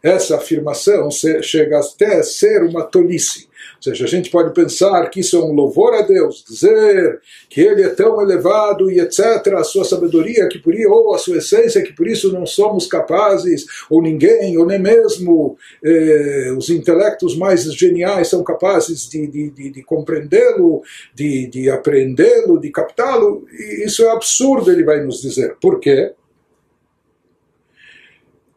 essa 0.02 0.36
afirmação 0.36 1.10
chega 1.10 1.80
até 1.80 2.22
ser 2.22 2.62
uma 2.62 2.82
tolice. 2.82 3.51
Seja, 3.82 4.04
a 4.04 4.08
gente 4.08 4.30
pode 4.30 4.54
pensar 4.54 5.10
que 5.10 5.18
isso 5.18 5.36
é 5.36 5.40
um 5.40 5.52
louvor 5.52 5.92
a 5.94 6.02
Deus, 6.02 6.44
dizer 6.48 7.20
que 7.50 7.60
Ele 7.60 7.82
é 7.82 7.88
tão 7.88 8.22
elevado 8.22 8.88
e 8.88 9.00
etc., 9.00 9.54
a 9.56 9.64
sua 9.64 9.84
sabedoria, 9.84 10.48
que 10.48 10.60
por 10.60 10.72
ou 10.88 11.14
a 11.14 11.18
sua 11.18 11.38
essência, 11.38 11.82
que 11.82 11.92
por 11.92 12.06
isso 12.06 12.32
não 12.32 12.46
somos 12.46 12.86
capazes, 12.86 13.66
ou 13.90 14.00
ninguém, 14.00 14.56
ou 14.56 14.64
nem 14.64 14.78
mesmo 14.78 15.56
eh, 15.84 16.54
os 16.56 16.70
intelectos 16.70 17.36
mais 17.36 17.64
geniais 17.74 18.28
são 18.28 18.44
capazes 18.44 19.08
de, 19.08 19.26
de, 19.26 19.50
de, 19.50 19.70
de 19.70 19.82
compreendê-lo, 19.82 20.82
de, 21.12 21.48
de 21.48 21.68
aprendê-lo, 21.68 22.60
de 22.60 22.70
captá-lo. 22.70 23.44
Isso 23.84 24.04
é 24.04 24.10
absurdo, 24.10 24.70
ele 24.70 24.84
vai 24.84 25.04
nos 25.04 25.20
dizer. 25.20 25.56
Por 25.60 25.80
quê? 25.80 26.12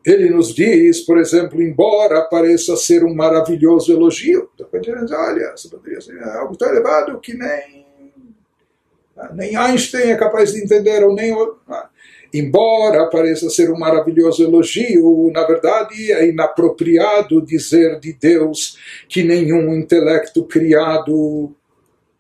Ele 0.05 0.29
nos 0.29 0.53
diz, 0.53 1.01
por 1.01 1.17
exemplo, 1.17 1.61
embora 1.61 2.21
pareça 2.21 2.75
ser 2.75 3.03
um 3.03 3.13
maravilhoso 3.13 3.91
elogio, 3.91 4.49
olha, 4.61 5.51
essa 5.53 5.67
poderia 5.67 5.99
ser 5.99 6.21
algo 6.23 6.55
tão 6.55 6.69
elevado 6.69 7.19
que 7.19 7.33
nem, 7.33 7.85
nem 9.33 9.55
Einstein 9.55 10.11
é 10.11 10.15
capaz 10.15 10.53
de 10.53 10.63
entender, 10.63 11.03
ou 11.03 11.13
nem. 11.15 11.33
Embora 12.33 13.09
pareça 13.09 13.49
ser 13.49 13.71
um 13.71 13.79
maravilhoso 13.79 14.43
elogio, 14.43 15.31
na 15.31 15.45
verdade 15.45 16.11
é 16.11 16.27
inapropriado 16.27 17.41
dizer 17.41 17.99
de 17.99 18.13
Deus 18.13 18.77
que 19.07 19.23
nenhum 19.23 19.73
intelecto 19.73 20.43
criado 20.43 21.55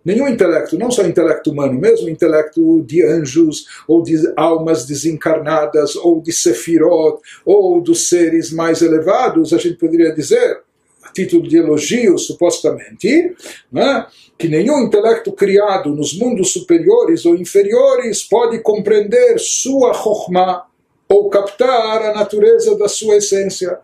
Nenhum 0.05 0.27
intelecto, 0.27 0.77
não 0.77 0.91
só 0.91 1.03
intelecto 1.03 1.51
humano, 1.51 1.79
mesmo 1.79 2.07
intelecto 2.07 2.83
de 2.83 3.03
anjos, 3.03 3.65
ou 3.87 4.03
de 4.03 4.15
almas 4.37 4.85
desencarnadas, 4.85 5.95
ou 5.95 6.21
de 6.21 6.31
sefirot, 6.31 7.19
ou 7.43 7.81
dos 7.81 8.07
seres 8.07 8.51
mais 8.51 8.83
elevados, 8.83 9.51
a 9.51 9.57
gente 9.57 9.77
poderia 9.77 10.13
dizer, 10.13 10.61
a 11.03 11.11
título 11.11 11.47
de 11.47 11.57
elogio, 11.57 12.19
supostamente, 12.19 13.35
né, 13.71 14.05
que 14.37 14.47
nenhum 14.47 14.83
intelecto 14.83 15.31
criado 15.31 15.89
nos 15.89 16.15
mundos 16.15 16.53
superiores 16.53 17.25
ou 17.25 17.35
inferiores 17.35 18.23
pode 18.23 18.59
compreender 18.59 19.39
sua 19.39 19.91
chokhmah, 19.93 20.65
ou 21.07 21.29
captar 21.29 22.01
a 22.01 22.13
natureza 22.13 22.75
da 22.77 22.87
sua 22.87 23.17
essência. 23.17 23.77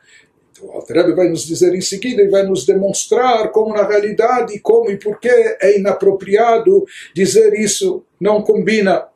O 0.63 0.71
Alter 0.73 1.15
vai 1.15 1.29
nos 1.29 1.47
dizer 1.47 1.75
em 1.75 1.83
seguida 1.83 2.23
e 2.23 2.29
vai 2.29 2.43
nos 2.43 2.65
demonstrar 2.65 3.51
como 3.51 3.75
na 3.75 3.87
realidade, 3.87 4.59
como 4.61 4.91
e 4.91 4.97
por 4.97 5.21
que 5.21 5.29
é 5.29 5.79
inapropriado 5.79 6.87
dizer 7.15 7.53
isso, 7.53 8.05
não 8.21 8.43
combina. 8.43 9.07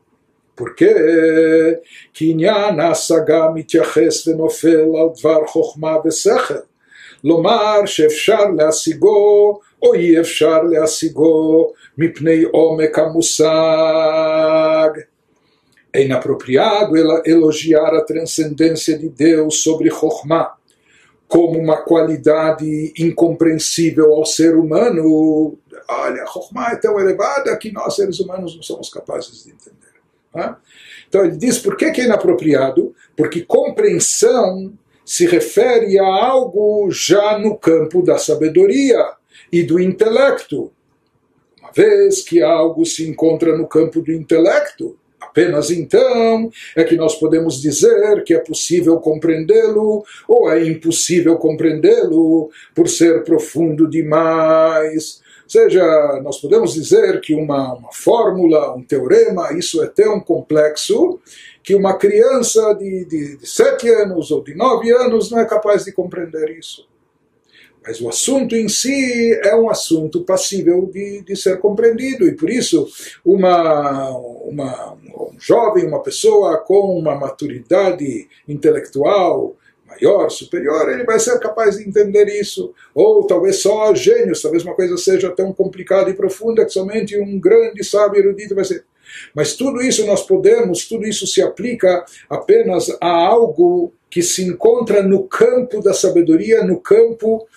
porque 0.61 0.95
כי 2.15 2.31
עניין 2.31 2.81
ההשגה 2.81 3.49
מתייחס 3.55 4.29
ונופל 4.29 4.81
על 5.01 5.09
דבר 5.19 5.47
חוכמה 5.47 5.97
ושכל. 6.05 6.55
לומר 7.25 7.87
שאפשר 7.87 8.45
להשיגו 8.57 9.61
או 9.83 9.95
אי 9.95 10.21
אפשר 10.21 10.63
להשיגו 10.63 11.73
מפני 11.99 12.43
עומק 12.43 12.99
המושג. 12.99 14.91
É 15.97 16.03
inapropriado 16.03 16.93
elogiar 17.27 17.93
a 17.95 18.05
transcendência 18.05 18.97
de 18.97 19.09
Deus 19.09 19.55
sobre 19.65 19.91
Chokhmah 19.91 20.51
como 21.28 21.60
uma 21.60 21.78
qualidade 21.78 22.94
incompreensível 22.98 24.14
ao 24.14 24.26
ser 24.26 24.56
humano, 24.56 25.58
olha, 25.90 26.24
a 26.24 26.72
é 26.72 26.76
tão 26.76 27.00
elevada 27.00 27.56
que 27.58 27.72
nós, 27.72 27.96
seres 27.96 28.20
humanos, 28.20 28.56
não 28.56 28.64
somos 28.64 28.90
capazes 28.90 29.44
de 29.44 29.52
entender. 29.52 29.76
Né? 30.34 30.56
Então 31.08 31.26
ele 31.26 31.38
diz 31.38 31.58
por 31.58 31.76
que, 31.76 31.92
que 31.92 32.02
é 32.02 32.06
inapropriado? 32.06 32.94
Porque 33.16 33.42
compreensão 33.42 34.74
se 35.06 35.26
refere 35.26 36.00
a 36.00 36.06
algo 36.06 36.90
já 36.92 37.38
no 37.38 37.58
campo 37.58 38.02
da 38.02 38.18
sabedoria 38.18 39.14
e 39.52 39.64
do 39.64 39.80
intelecto. 39.80 40.72
Uma 41.60 41.72
vez 41.72 42.22
que 42.22 42.42
algo 42.42 42.86
se 42.86 43.08
encontra 43.08 43.58
no 43.58 43.68
campo 43.68 44.02
do 44.02 44.12
intelecto, 44.12 44.98
Apenas 45.36 45.70
então 45.70 46.50
é 46.78 46.86
que 46.86 46.96
nós 46.96 47.16
podemos 47.16 47.62
dizer 47.62 48.24
que 48.24 48.34
é 48.34 48.40
possível 48.40 48.98
compreendê-lo 49.02 50.06
ou 50.30 50.50
é 50.50 50.66
impossível 50.66 51.36
compreendê-lo 51.36 52.50
por 52.74 52.88
ser 52.88 53.22
profundo 53.26 53.86
demais. 53.86 55.22
Ou 55.44 55.50
seja, 55.50 56.22
nós 56.24 56.40
podemos 56.40 56.74
dizer 56.74 57.20
que 57.20 57.36
uma, 57.36 57.74
uma 57.74 57.92
fórmula, 57.92 58.74
um 58.74 58.82
teorema, 58.82 59.52
isso 59.52 59.84
é 59.84 59.88
tão 59.88 60.22
complexo 60.22 61.20
que 61.62 61.76
uma 61.76 61.98
criança 61.98 62.74
de, 62.74 63.04
de, 63.04 63.36
de 63.36 63.46
sete 63.46 63.90
anos 63.90 64.32
ou 64.32 64.42
de 64.42 64.56
nove 64.56 64.90
anos 64.90 65.30
não 65.30 65.40
é 65.40 65.46
capaz 65.46 65.84
de 65.84 65.92
compreender 65.92 66.58
isso. 66.58 66.88
Mas 67.86 68.02
o 68.02 68.10
assunto 68.10 68.56
em 68.56 68.68
si 68.68 69.40
é 69.44 69.56
um 69.56 69.70
assunto 69.70 70.24
passível 70.24 70.90
de, 70.92 71.22
de 71.22 71.36
ser 71.36 71.60
compreendido, 71.60 72.28
e 72.28 72.34
por 72.34 72.50
isso 72.50 72.88
uma, 73.24 74.10
uma, 74.10 74.98
um 75.36 75.40
jovem, 75.40 75.86
uma 75.86 76.02
pessoa 76.02 76.58
com 76.58 76.98
uma 76.98 77.16
maturidade 77.16 78.28
intelectual 78.48 79.56
maior, 79.86 80.30
superior, 80.30 80.90
ele 80.90 81.04
vai 81.04 81.20
ser 81.20 81.40
capaz 81.40 81.78
de 81.78 81.88
entender 81.88 82.26
isso. 82.26 82.74
Ou 82.94 83.26
talvez 83.28 83.62
só 83.62 83.94
gênios, 83.94 84.42
talvez 84.42 84.64
uma 84.64 84.74
coisa 84.74 84.98
seja 84.98 85.30
tão 85.32 85.54
complicada 85.54 86.10
e 86.10 86.16
profunda 86.16 86.66
que 86.66 86.72
somente 86.72 87.18
um 87.20 87.40
grande 87.40 87.84
sábio 87.84 88.20
erudito 88.20 88.56
vai 88.56 88.66
ser. 88.66 88.84
Mas 89.34 89.54
tudo 89.56 89.82
isso 89.82 90.06
nós 90.06 90.26
podemos, 90.26 90.88
tudo 90.88 91.06
isso 91.06 91.28
se 91.28 91.42
aplica 91.42 92.04
apenas 92.30 92.90
a 93.00 93.10
algo 93.10 93.94
que 94.10 94.24
se 94.24 94.44
encontra 94.44 95.04
no 95.04 95.24
campo 95.24 95.82
da 95.82 95.94
sabedoria, 95.94 96.64
no 96.64 96.80
campo 96.80 97.48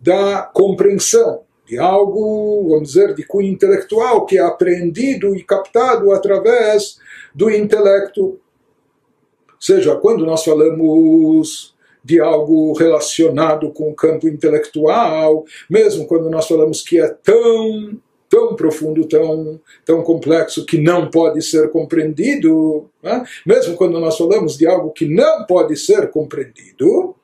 da 0.00 0.42
compreensão, 0.42 1.42
de 1.66 1.78
algo, 1.78 2.68
vamos 2.68 2.88
dizer, 2.88 3.14
de 3.14 3.24
cunho 3.24 3.50
intelectual, 3.50 4.24
que 4.24 4.38
é 4.38 4.40
aprendido 4.40 5.34
e 5.34 5.42
captado 5.42 6.12
através 6.12 6.98
do 7.34 7.50
intelecto. 7.50 8.38
Seja, 9.58 9.96
quando 9.96 10.24
nós 10.24 10.44
falamos 10.44 11.74
de 12.04 12.20
algo 12.20 12.72
relacionado 12.74 13.70
com 13.72 13.90
o 13.90 13.94
campo 13.94 14.28
intelectual, 14.28 15.44
mesmo 15.68 16.06
quando 16.06 16.30
nós 16.30 16.46
falamos 16.46 16.82
que 16.82 17.00
é 17.00 17.08
tão 17.08 18.00
tão 18.28 18.56
profundo, 18.56 19.06
tão, 19.06 19.60
tão 19.84 20.02
complexo 20.02 20.66
que 20.66 20.78
não 20.78 21.08
pode 21.08 21.42
ser 21.42 21.70
compreendido, 21.70 22.90
né? 23.00 23.24
mesmo 23.46 23.76
quando 23.76 24.00
nós 24.00 24.18
falamos 24.18 24.56
de 24.56 24.66
algo 24.66 24.90
que 24.90 25.06
não 25.06 25.44
pode 25.46 25.76
ser 25.76 26.10
compreendido, 26.10 27.14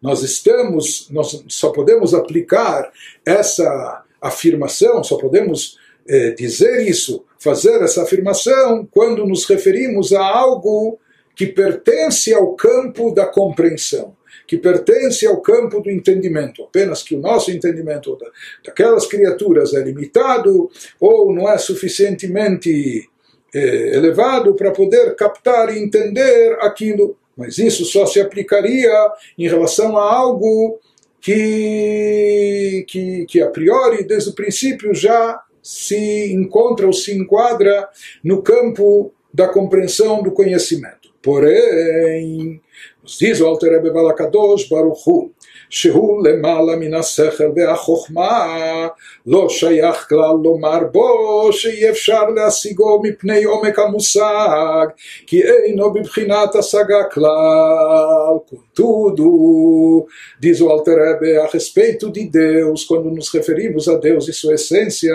nós 0.00 0.22
estamos, 0.22 1.08
nós 1.10 1.44
só 1.48 1.70
podemos 1.70 2.14
aplicar 2.14 2.90
essa 3.24 4.04
afirmação, 4.20 5.02
só 5.02 5.16
podemos 5.16 5.78
eh, 6.08 6.30
dizer 6.30 6.88
isso, 6.88 7.24
fazer 7.38 7.82
essa 7.82 8.02
afirmação 8.02 8.86
quando 8.90 9.26
nos 9.26 9.44
referimos 9.44 10.12
a 10.12 10.24
algo 10.24 10.98
que 11.34 11.46
pertence 11.46 12.34
ao 12.34 12.54
campo 12.54 13.12
da 13.12 13.26
compreensão, 13.26 14.16
que 14.46 14.56
pertence 14.56 15.26
ao 15.26 15.40
campo 15.40 15.80
do 15.80 15.90
entendimento, 15.90 16.64
apenas 16.64 17.02
que 17.02 17.14
o 17.14 17.20
nosso 17.20 17.50
entendimento 17.50 18.16
da, 18.16 18.26
daquelas 18.64 19.06
criaturas 19.06 19.74
é 19.74 19.80
limitado 19.80 20.70
ou 20.98 21.32
não 21.32 21.48
é 21.48 21.58
suficientemente 21.58 23.08
eh, 23.54 23.96
elevado 23.96 24.54
para 24.54 24.72
poder 24.72 25.14
captar 25.14 25.74
e 25.74 25.78
entender 25.78 26.56
aquilo. 26.60 27.16
Mas 27.38 27.56
isso 27.56 27.84
só 27.84 28.04
se 28.04 28.20
aplicaria 28.20 28.92
em 29.38 29.48
relação 29.48 29.96
a 29.96 30.12
algo 30.12 30.80
que, 31.20 32.84
que, 32.88 33.26
que 33.26 33.40
a 33.40 33.48
priori, 33.48 34.02
desde 34.02 34.30
o 34.30 34.34
princípio, 34.34 34.92
já 34.92 35.40
se 35.62 36.32
encontra 36.32 36.84
ou 36.84 36.92
se 36.92 37.16
enquadra 37.16 37.88
no 38.24 38.42
campo 38.42 39.12
da 39.32 39.46
compreensão 39.46 40.20
do 40.20 40.32
conhecimento. 40.32 41.10
Porém, 41.22 42.60
nos 43.02 43.18
diz 43.18 43.40
o 43.40 43.46
Alter 43.46 43.72
Rebbe 43.72 43.92
Balakadosh 43.92 44.68
Baruch 44.68 45.00
Hu, 45.06 45.32
שהוא 45.69 46.27
למעלה 46.27 46.75
מן 46.75 46.93
השכל 46.93 47.51
והחוכמה, 47.55 48.87
לא 49.27 49.49
שייך 49.49 50.05
כלל 50.09 50.35
לומר 50.43 50.79
בו 50.91 51.49
שאי 51.51 51.89
אפשר 51.89 52.29
להשיגו 52.29 53.01
מפני 53.03 53.43
עומק 53.43 53.79
המושג, 53.79 54.85
כי 55.27 55.43
אינו 55.43 55.93
בבחינת 55.93 56.55
השגה 56.55 57.03
כלל. 57.13 58.33
Contudo, 58.75 60.07
diz 60.39 60.59
o 60.59 60.69
Alter 60.69 60.97
Rebbe, 60.97 61.37
a 61.37 61.45
respeito 61.45 62.11
de 62.11 62.27
Deus, 62.27 62.83
quando 62.85 63.11
nos 63.11 63.31
referimos 63.31 63.87
a 63.87 63.95
Deus 63.97 64.27
e 64.27 64.33
sua 64.33 64.55
essência, 64.55 65.13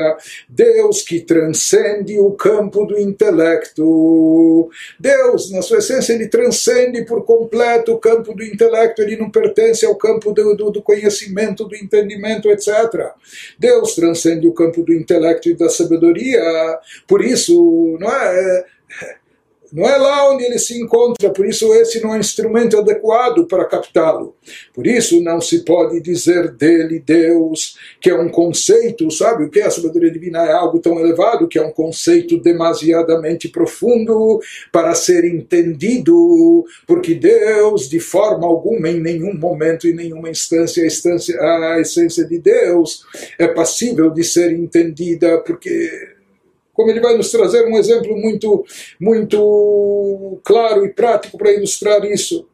Deus 0.49 1.03
que 1.03 1.21
transcende 1.21 2.19
o 2.21 2.31
campo 2.33 2.85
do 2.85 2.97
intelecto. 2.99 4.71
Deus, 4.99 5.51
na 5.51 5.61
sua 5.61 5.79
essência, 5.79 6.13
ele 6.13 6.29
transcende 6.29 7.05
por 7.05 7.25
completo 7.25 7.93
o 7.95 7.99
campo 7.99 8.33
do 8.33 8.45
intelecto, 8.45 9.03
ele 9.03 9.17
não 9.17 9.31
pertence 9.31 9.85
ao 9.85 9.97
campo 9.97 10.33
do 10.33 10.42
do, 10.44 10.56
do, 10.56 10.72
do 10.72 10.82
conhecimento, 10.82 11.66
do 11.66 11.76
entendimento, 11.76 12.50
etc. 12.50 12.68
Deus 13.58 13.96
transcende 13.96 14.48
o 14.48 14.54
campo 14.54 14.84
do 14.84 14.94
intelecto 14.94 15.50
e 15.50 15.56
da 15.56 15.70
sabedoria, 15.70 16.42
por 17.08 17.24
isso, 17.24 17.98
não 18.00 18.12
é? 18.12 18.66
Não 19.74 19.90
é 19.90 19.98
lá 19.98 20.32
onde 20.32 20.44
ele 20.44 20.60
se 20.60 20.80
encontra, 20.80 21.32
por 21.32 21.48
isso 21.48 21.74
esse 21.74 22.00
não 22.00 22.14
é 22.14 22.18
um 22.18 22.20
instrumento 22.20 22.78
adequado 22.78 23.48
para 23.48 23.66
captá-lo. 23.66 24.36
Por 24.72 24.86
isso 24.86 25.20
não 25.24 25.42
se 25.42 25.66
pode 25.66 26.00
dizer 26.00 26.52
dele 26.52 27.00
Deus, 27.04 27.76
que 28.00 28.12
é 28.12 28.16
um 28.16 28.30
conceito, 28.30 29.10
sabe 29.10 29.46
o 29.46 29.50
que 29.50 29.62
é 29.62 29.66
a 29.66 29.72
sabedoria 29.72 30.12
divina? 30.12 30.46
É 30.46 30.52
algo 30.52 30.78
tão 30.78 31.00
elevado 31.00 31.48
que 31.48 31.58
é 31.58 31.66
um 31.66 31.72
conceito 31.72 32.40
demasiadamente 32.40 33.48
profundo 33.48 34.40
para 34.72 34.94
ser 34.94 35.26
entendido, 35.26 36.64
porque 36.86 37.16
Deus, 37.16 37.90
de 37.90 38.00
forma 38.00 38.46
alguma, 38.46 38.90
em 38.90 39.02
nenhum 39.02 39.34
momento, 39.34 39.88
em 39.88 39.96
nenhuma 39.96 40.30
instância, 40.30 40.84
a, 40.84 40.86
instância, 40.86 41.36
a 41.42 41.80
essência 41.80 42.26
de 42.26 42.38
Deus 42.38 43.06
é 43.40 43.48
passível 43.48 44.12
de 44.12 44.24
ser 44.24 44.52
entendida, 44.52 45.40
porque 45.40 46.13
como 46.74 46.90
ele 46.90 47.00
vai 47.00 47.16
nos 47.16 47.32
trazer 47.32 47.66
um 47.66 47.78
exemplo 47.78 48.18
muito, 48.18 48.66
muito 49.00 50.40
claro 50.44 50.86
e 50.86 50.90
prático 50.90 51.38
para 51.38 51.52
ilustrar 51.52 52.04
isso. 52.06 52.48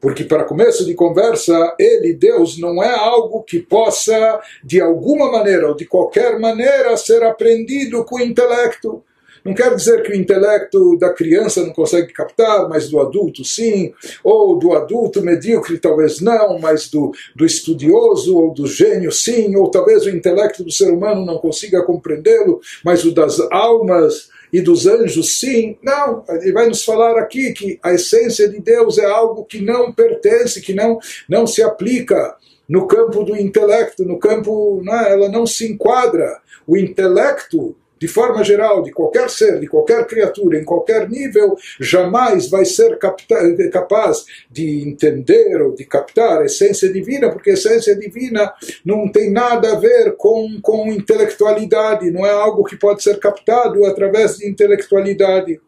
Porque, 0.00 0.24
para 0.24 0.44
começo 0.44 0.86
de 0.86 0.94
conversa, 0.94 1.74
ele, 1.78 2.14
Deus, 2.14 2.58
não 2.58 2.82
é 2.82 2.90
algo 2.94 3.42
que 3.42 3.58
possa, 3.58 4.40
de 4.64 4.80
alguma 4.80 5.30
maneira 5.30 5.68
ou 5.68 5.74
de 5.74 5.84
qualquer 5.84 6.38
maneira, 6.38 6.96
ser 6.96 7.22
aprendido 7.22 8.02
com 8.04 8.16
o 8.16 8.20
intelecto. 8.20 9.04
Não 9.44 9.54
quer 9.54 9.74
dizer 9.74 10.02
que 10.02 10.12
o 10.12 10.14
intelecto 10.14 10.98
da 10.98 11.12
criança 11.12 11.64
não 11.64 11.72
consegue 11.72 12.12
captar, 12.12 12.68
mas 12.68 12.88
do 12.88 13.00
adulto 13.00 13.44
sim, 13.44 13.92
ou 14.22 14.58
do 14.58 14.72
adulto 14.72 15.22
medíocre 15.22 15.78
talvez 15.78 16.20
não, 16.20 16.58
mas 16.58 16.88
do, 16.88 17.12
do 17.34 17.44
estudioso 17.44 18.36
ou 18.36 18.52
do 18.52 18.66
gênio 18.66 19.10
sim, 19.10 19.54
ou 19.56 19.70
talvez 19.70 20.04
o 20.04 20.10
intelecto 20.10 20.62
do 20.64 20.70
ser 20.70 20.90
humano 20.90 21.24
não 21.24 21.38
consiga 21.38 21.82
compreendê-lo, 21.82 22.60
mas 22.84 23.04
o 23.04 23.12
das 23.12 23.40
almas 23.50 24.28
e 24.52 24.60
dos 24.60 24.86
anjos 24.86 25.38
sim. 25.38 25.76
Não, 25.82 26.24
ele 26.28 26.52
vai 26.52 26.68
nos 26.68 26.84
falar 26.84 27.18
aqui 27.18 27.52
que 27.52 27.78
a 27.82 27.92
essência 27.92 28.48
de 28.48 28.60
Deus 28.60 28.98
é 28.98 29.04
algo 29.04 29.44
que 29.44 29.60
não 29.60 29.92
pertence, 29.92 30.60
que 30.60 30.74
não, 30.74 30.98
não 31.28 31.46
se 31.46 31.62
aplica 31.62 32.36
no 32.68 32.86
campo 32.86 33.24
do 33.24 33.36
intelecto, 33.36 34.04
no 34.04 34.18
campo, 34.18 34.80
não 34.84 34.94
é? 34.94 35.12
ela 35.12 35.28
não 35.28 35.46
se 35.46 35.70
enquadra. 35.70 36.40
O 36.66 36.76
intelecto 36.76 37.74
de 38.00 38.08
forma 38.08 38.42
geral, 38.42 38.82
de 38.82 38.90
qualquer 38.90 39.28
ser, 39.28 39.60
de 39.60 39.66
qualquer 39.66 40.06
criatura, 40.06 40.58
em 40.58 40.64
qualquer 40.64 41.08
nível, 41.08 41.54
jamais 41.78 42.48
vai 42.48 42.64
ser 42.64 42.98
capaz 42.98 44.24
de 44.50 44.88
entender 44.88 45.60
ou 45.60 45.74
de 45.74 45.84
captar 45.84 46.40
a 46.40 46.46
essência 46.46 46.90
divina, 46.90 47.30
porque 47.30 47.50
a 47.50 47.54
essência 47.54 47.94
divina 47.94 48.50
não 48.84 49.06
tem 49.12 49.30
nada 49.30 49.72
a 49.72 49.78
ver 49.78 50.16
com, 50.16 50.58
com 50.62 50.90
intelectualidade, 50.90 52.10
não 52.10 52.24
é 52.24 52.30
algo 52.30 52.64
que 52.64 52.76
pode 52.76 53.02
ser 53.02 53.18
captado 53.18 53.84
através 53.84 54.38
de 54.38 54.48
intelectualidade. 54.48 55.60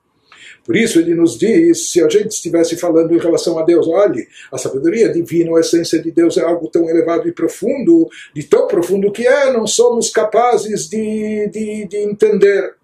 Por 0.64 0.77
isso 0.77 1.01
ele 1.01 1.14
nos 1.14 1.37
diz, 1.37 1.90
se 1.90 2.03
a 2.03 2.09
gente 2.09 2.31
estivesse 2.31 2.77
falando 2.77 3.12
em 3.14 3.18
relação 3.18 3.59
a 3.59 3.64
Deus, 3.64 3.88
olhe, 3.88 4.27
a 4.51 4.59
sabedoria 4.59 5.12
divina, 5.12 5.57
a 5.57 5.61
essência 5.61 6.01
de 6.01 6.11
Deus 6.11 6.37
é 6.37 6.42
algo 6.42 6.68
tão 6.68 6.88
elevado 6.88 7.29
e 7.29 7.33
profundo, 7.33 8.09
de 8.35 8.44
tão 8.44 8.68
profundo 8.68 9.11
que 9.11 9.27
é, 9.27 9.53
não 9.53 9.66
somos 9.66 10.11
capazes 10.11 10.88
de, 10.88 11.48
de, 11.48 11.88
de 11.88 11.96
entender. 11.96 12.75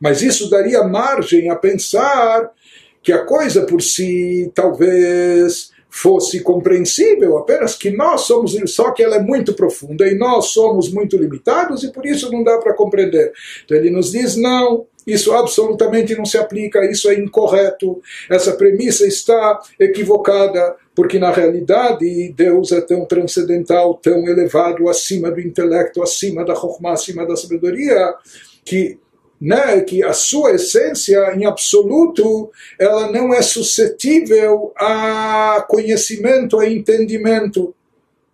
Mas 0.00 0.22
isso 0.22 0.48
daria 0.48 0.82
margem 0.84 1.50
a 1.50 1.56
pensar 1.56 2.50
que 3.02 3.12
a 3.12 3.24
coisa 3.24 3.66
por 3.66 3.82
si 3.82 4.50
talvez 4.54 5.72
fosse 5.94 6.40
compreensível, 6.40 7.36
apenas 7.36 7.74
que 7.74 7.90
nós 7.90 8.22
somos, 8.22 8.54
só 8.68 8.92
que 8.92 9.02
ela 9.02 9.16
é 9.16 9.22
muito 9.22 9.52
profunda 9.52 10.08
e 10.08 10.14
nós 10.14 10.46
somos 10.46 10.90
muito 10.90 11.18
limitados 11.18 11.84
e 11.84 11.92
por 11.92 12.06
isso 12.06 12.32
não 12.32 12.42
dá 12.42 12.56
para 12.56 12.72
compreender. 12.72 13.30
Então 13.62 13.76
ele 13.76 13.90
nos 13.90 14.10
diz: 14.10 14.34
não, 14.34 14.86
isso 15.06 15.32
absolutamente 15.32 16.14
não 16.16 16.24
se 16.24 16.38
aplica, 16.38 16.84
isso 16.90 17.10
é 17.10 17.14
incorreto, 17.14 18.00
essa 18.30 18.52
premissa 18.52 19.06
está 19.06 19.60
equivocada, 19.78 20.76
porque 20.94 21.18
na 21.18 21.30
realidade 21.30 22.32
Deus 22.36 22.72
é 22.72 22.80
tão 22.80 23.04
transcendental, 23.04 23.94
tão 23.94 24.26
elevado, 24.28 24.88
acima 24.88 25.30
do 25.30 25.40
intelecto, 25.40 26.02
acima 26.02 26.44
da 26.44 26.54
Chokhmah, 26.54 26.92
acima 26.92 27.26
da 27.26 27.36
sabedoria, 27.36 28.14
que 28.64 28.98
né, 29.40 29.80
que 29.80 30.04
a 30.04 30.12
sua 30.12 30.52
essência 30.52 31.34
em 31.34 31.44
absoluto 31.44 32.52
ela 32.78 33.10
não 33.10 33.34
é 33.34 33.42
suscetível 33.42 34.72
a 34.76 35.66
conhecimento, 35.68 36.60
a 36.60 36.70
entendimento 36.70 37.74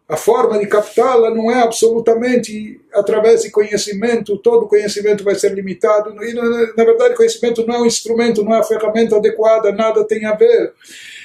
a 0.09 0.17
forma 0.17 0.59
de 0.59 0.67
captá-la 0.67 1.31
não 1.31 1.51
é 1.51 1.61
absolutamente 1.61 2.81
através 2.95 3.43
de 3.43 3.51
conhecimento, 3.51 4.39
todo 4.39 4.67
conhecimento 4.67 5.23
vai 5.23 5.35
ser 5.35 5.53
limitado. 5.53 6.15
E, 6.25 6.33
na 6.33 6.85
verdade, 6.85 7.15
conhecimento 7.15 7.67
não 7.67 7.75
é 7.75 7.81
um 7.83 7.87
instrumento, 7.87 8.43
não 8.43 8.55
é 8.55 8.61
a 8.61 8.65
ferramenta 8.65 9.17
adequada, 9.17 9.71
nada 9.71 10.03
tem 10.05 10.25
a 10.25 10.35
ver 10.35 10.73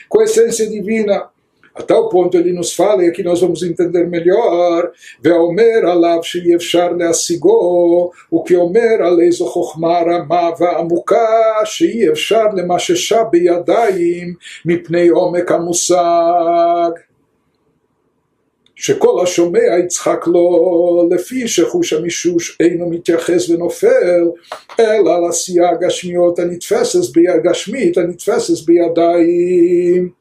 com 0.09 0.19
a 0.19 0.25
essência 0.25 0.69
divina. 0.69 1.29
A 1.73 1.81
tal 1.81 2.07
ponto 2.07 2.37
ele 2.37 2.53
nos 2.53 2.73
fala, 2.73 3.03
e 3.03 3.07
aqui 3.07 3.23
nós 3.23 3.41
vamos 3.41 3.63
entender 3.63 4.05
melhor, 4.05 4.91
Veomer 5.19 5.85
alav 5.85 6.21
le 6.35 6.57
leassigo, 6.95 8.13
o 8.29 8.43
que 8.43 8.55
Omer 8.55 9.01
aleizo 9.01 9.49
chokhmar 9.51 10.07
amava 10.07 10.77
amuka, 10.77 11.63
le 11.81 12.13
lemashesha 12.53 13.25
biyadayim, 13.25 14.35
mipnei 14.63 15.11
omek 15.11 15.51
amusag. 15.51 17.12
שכל 18.82 19.22
השומע 19.22 19.78
יצחק 19.84 20.26
לו 20.26 21.08
לפי 21.10 21.48
שחוש 21.48 21.92
המישוש 21.92 22.56
אינו 22.60 22.90
מתייחס 22.90 23.50
ונופל 23.50 24.24
אלא 24.80 25.26
לעשייה 25.26 25.70
הגשמיות 25.70 26.38
הנתפסת 26.38 26.98
הגשמית 27.34 27.98
הנתפסת 27.98 28.66
בידיים. 28.66 30.18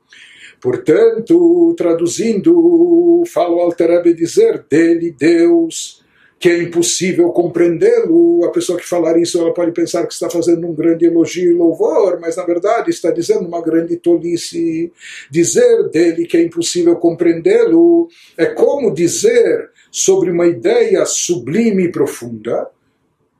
Portanto, 0.59 1.75
traduzindo, 1.77 3.23
fala 3.27 3.55
o 3.55 3.61
Alter 3.61 4.01
dizer 4.13 4.65
dele, 4.69 5.11
Deus, 5.11 6.00
que 6.42 6.50
é 6.50 6.60
impossível 6.60 7.30
compreendê-lo. 7.30 8.44
A 8.44 8.50
pessoa 8.50 8.76
que 8.76 8.84
falar 8.84 9.16
isso 9.16 9.38
ela 9.38 9.54
pode 9.54 9.70
pensar 9.70 10.04
que 10.08 10.12
está 10.12 10.28
fazendo 10.28 10.66
um 10.66 10.74
grande 10.74 11.04
elogio 11.04 11.52
e 11.52 11.54
louvor, 11.54 12.18
mas 12.20 12.34
na 12.34 12.44
verdade 12.44 12.90
está 12.90 13.12
dizendo 13.12 13.46
uma 13.46 13.62
grande 13.62 13.96
tolice. 13.96 14.92
Dizer 15.30 15.88
dele 15.90 16.26
que 16.26 16.36
é 16.36 16.42
impossível 16.42 16.96
compreendê-lo 16.96 18.08
é 18.36 18.46
como 18.46 18.92
dizer 18.92 19.70
sobre 19.88 20.32
uma 20.32 20.48
ideia 20.48 21.06
sublime 21.06 21.84
e 21.84 21.92
profunda, 21.92 22.68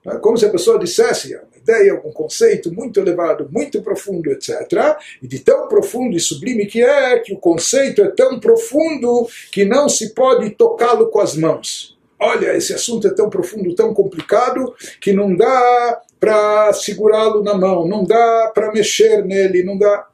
é 0.07 0.17
como 0.19 0.39
se 0.39 0.47
a 0.47 0.51
pessoa 0.51 0.79
dissesse 0.79 1.35
uma 1.35 1.57
ideia, 1.57 2.01
um 2.05 2.13
conceito 2.13 2.73
muito 2.73 3.01
elevado, 3.01 3.49
muito 3.51 3.83
profundo, 3.83 4.31
etc. 4.31 4.97
E 5.21 5.27
de 5.27 5.41
tão 5.41 5.67
profundo 5.67 6.17
e 6.17 6.21
sublime 6.21 6.67
que 6.67 6.81
é, 6.81 7.19
que 7.19 7.35
o 7.35 7.39
conceito 7.39 8.01
é 8.01 8.13
tão 8.13 8.39
profundo 8.39 9.27
que 9.51 9.65
não 9.65 9.89
se 9.89 10.15
pode 10.15 10.51
tocá-lo 10.51 11.09
com 11.09 11.19
as 11.19 11.35
mãos 11.35 12.01
olha, 12.23 12.57
esse 12.57 12.73
assunto 12.73 13.07
é 13.09 13.11
tão 13.11 13.29
profundo, 13.29 13.75
tão 13.75 13.93
complicado, 13.93 14.75
que 15.01 15.13
não 15.13 15.35
dá 15.35 16.01
para 16.21 16.73
segurá-lo 16.73 17.43
na 17.43 17.55
mão, 17.55 17.87
não 17.87 18.05
dá 18.05 18.51
para 18.55 18.73
mexer 18.73 19.25
nele, 19.25 19.65
não 19.65 19.77
dá. 19.77 20.07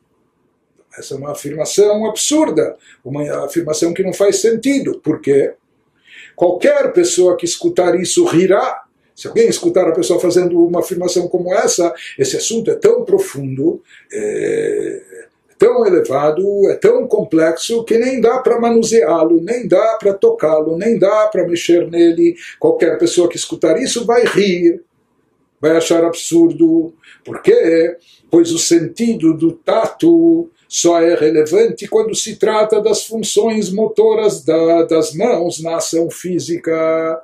Essa 0.96 1.14
é 1.14 1.16
uma 1.18 1.32
afirmação 1.32 2.06
absurda, 2.06 2.76
uma 3.04 3.44
afirmação 3.44 3.92
que 3.92 4.02
não 4.02 4.12
faz 4.12 4.40
sentido. 4.40 4.98
Por 5.00 5.20
quê? 5.20 5.54
Qualquer 6.34 6.92
pessoa 6.92 7.36
que 7.36 7.44
escutar 7.44 7.94
isso 8.00 8.24
rirá. 8.24 8.84
Se 9.14 9.28
alguém 9.28 9.48
escutar 9.48 9.86
a 9.88 9.92
pessoa 9.92 10.20
fazendo 10.20 10.64
uma 10.64 10.80
afirmação 10.80 11.28
como 11.28 11.52
essa, 11.52 11.92
esse 12.18 12.36
assunto 12.36 12.70
é 12.70 12.76
tão 12.76 13.04
profundo, 13.04 13.82
é, 14.12 15.26
tão 15.58 15.84
elevado, 15.84 16.70
é 16.70 16.74
tão 16.74 17.06
complexo 17.06 17.84
que 17.84 17.98
nem 17.98 18.20
dá 18.20 18.38
para 18.38 18.60
manuseá-lo, 18.60 19.40
nem 19.40 19.66
dá 19.66 19.96
para 20.00 20.14
tocá-lo, 20.14 20.78
nem 20.78 20.98
dá 20.98 21.26
para 21.26 21.46
mexer 21.46 21.90
nele. 21.90 22.36
Qualquer 22.58 22.98
pessoa 22.98 23.28
que 23.28 23.36
escutar 23.36 23.80
isso 23.80 24.06
vai 24.06 24.24
rir, 24.24 24.82
vai 25.60 25.76
achar 25.76 26.04
absurdo. 26.04 26.94
Por 27.24 27.42
quê? 27.42 27.96
Pois 28.30 28.52
o 28.52 28.58
sentido 28.58 29.34
do 29.34 29.52
tato 29.52 30.48
só 30.68 31.00
é 31.00 31.14
relevante 31.14 31.88
quando 31.88 32.14
se 32.14 32.36
trata 32.36 32.80
das 32.80 33.04
funções 33.04 33.70
motoras 33.70 34.44
da, 34.44 34.84
das 34.84 35.14
mãos 35.14 35.62
na 35.62 35.76
ação 35.76 36.10
física 36.10 37.20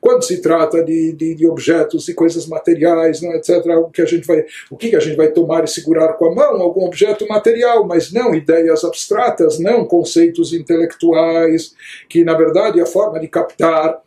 quando 0.00 0.22
se 0.22 0.40
trata 0.40 0.82
de, 0.82 1.12
de, 1.12 1.34
de 1.34 1.46
objetos 1.46 2.08
e 2.08 2.14
coisas 2.14 2.46
materiais, 2.46 3.20
não, 3.20 3.32
etc., 3.32 3.64
o 3.78 3.90
que 3.90 4.02
a 4.02 4.06
gente 4.06 4.26
vai, 4.26 4.44
o 4.70 4.76
que 4.76 4.94
a 4.94 5.00
gente 5.00 5.16
vai 5.16 5.28
tomar 5.28 5.64
e 5.64 5.68
segurar 5.68 6.14
com 6.14 6.26
a 6.26 6.34
mão, 6.34 6.62
algum 6.62 6.84
objeto 6.84 7.26
material, 7.28 7.86
mas 7.86 8.12
não 8.12 8.34
ideias 8.34 8.84
abstratas, 8.84 9.58
não 9.58 9.84
conceitos 9.84 10.52
intelectuais, 10.52 11.74
que 12.08 12.24
na 12.24 12.34
verdade 12.34 12.78
é 12.78 12.82
a 12.82 12.86
forma 12.86 13.18
de 13.18 13.28
captar 13.28 14.00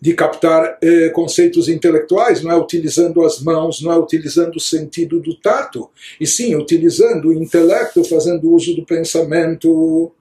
de 0.00 0.14
captar 0.14 0.78
eh, 0.80 1.08
conceitos 1.08 1.68
intelectuais, 1.68 2.42
não 2.42 2.52
é 2.52 2.56
utilizando 2.56 3.24
as 3.24 3.40
mãos, 3.40 3.82
não 3.82 3.90
é 3.90 3.98
utilizando 3.98 4.54
o 4.54 4.60
sentido 4.60 5.18
do 5.18 5.34
tato, 5.40 5.90
e 6.20 6.26
sim 6.26 6.54
utilizando 6.54 7.28
o 7.28 7.32
intelecto, 7.32 8.04
fazendo 8.04 8.52
uso 8.52 8.76
do 8.76 8.86
pensamento. 8.86 10.12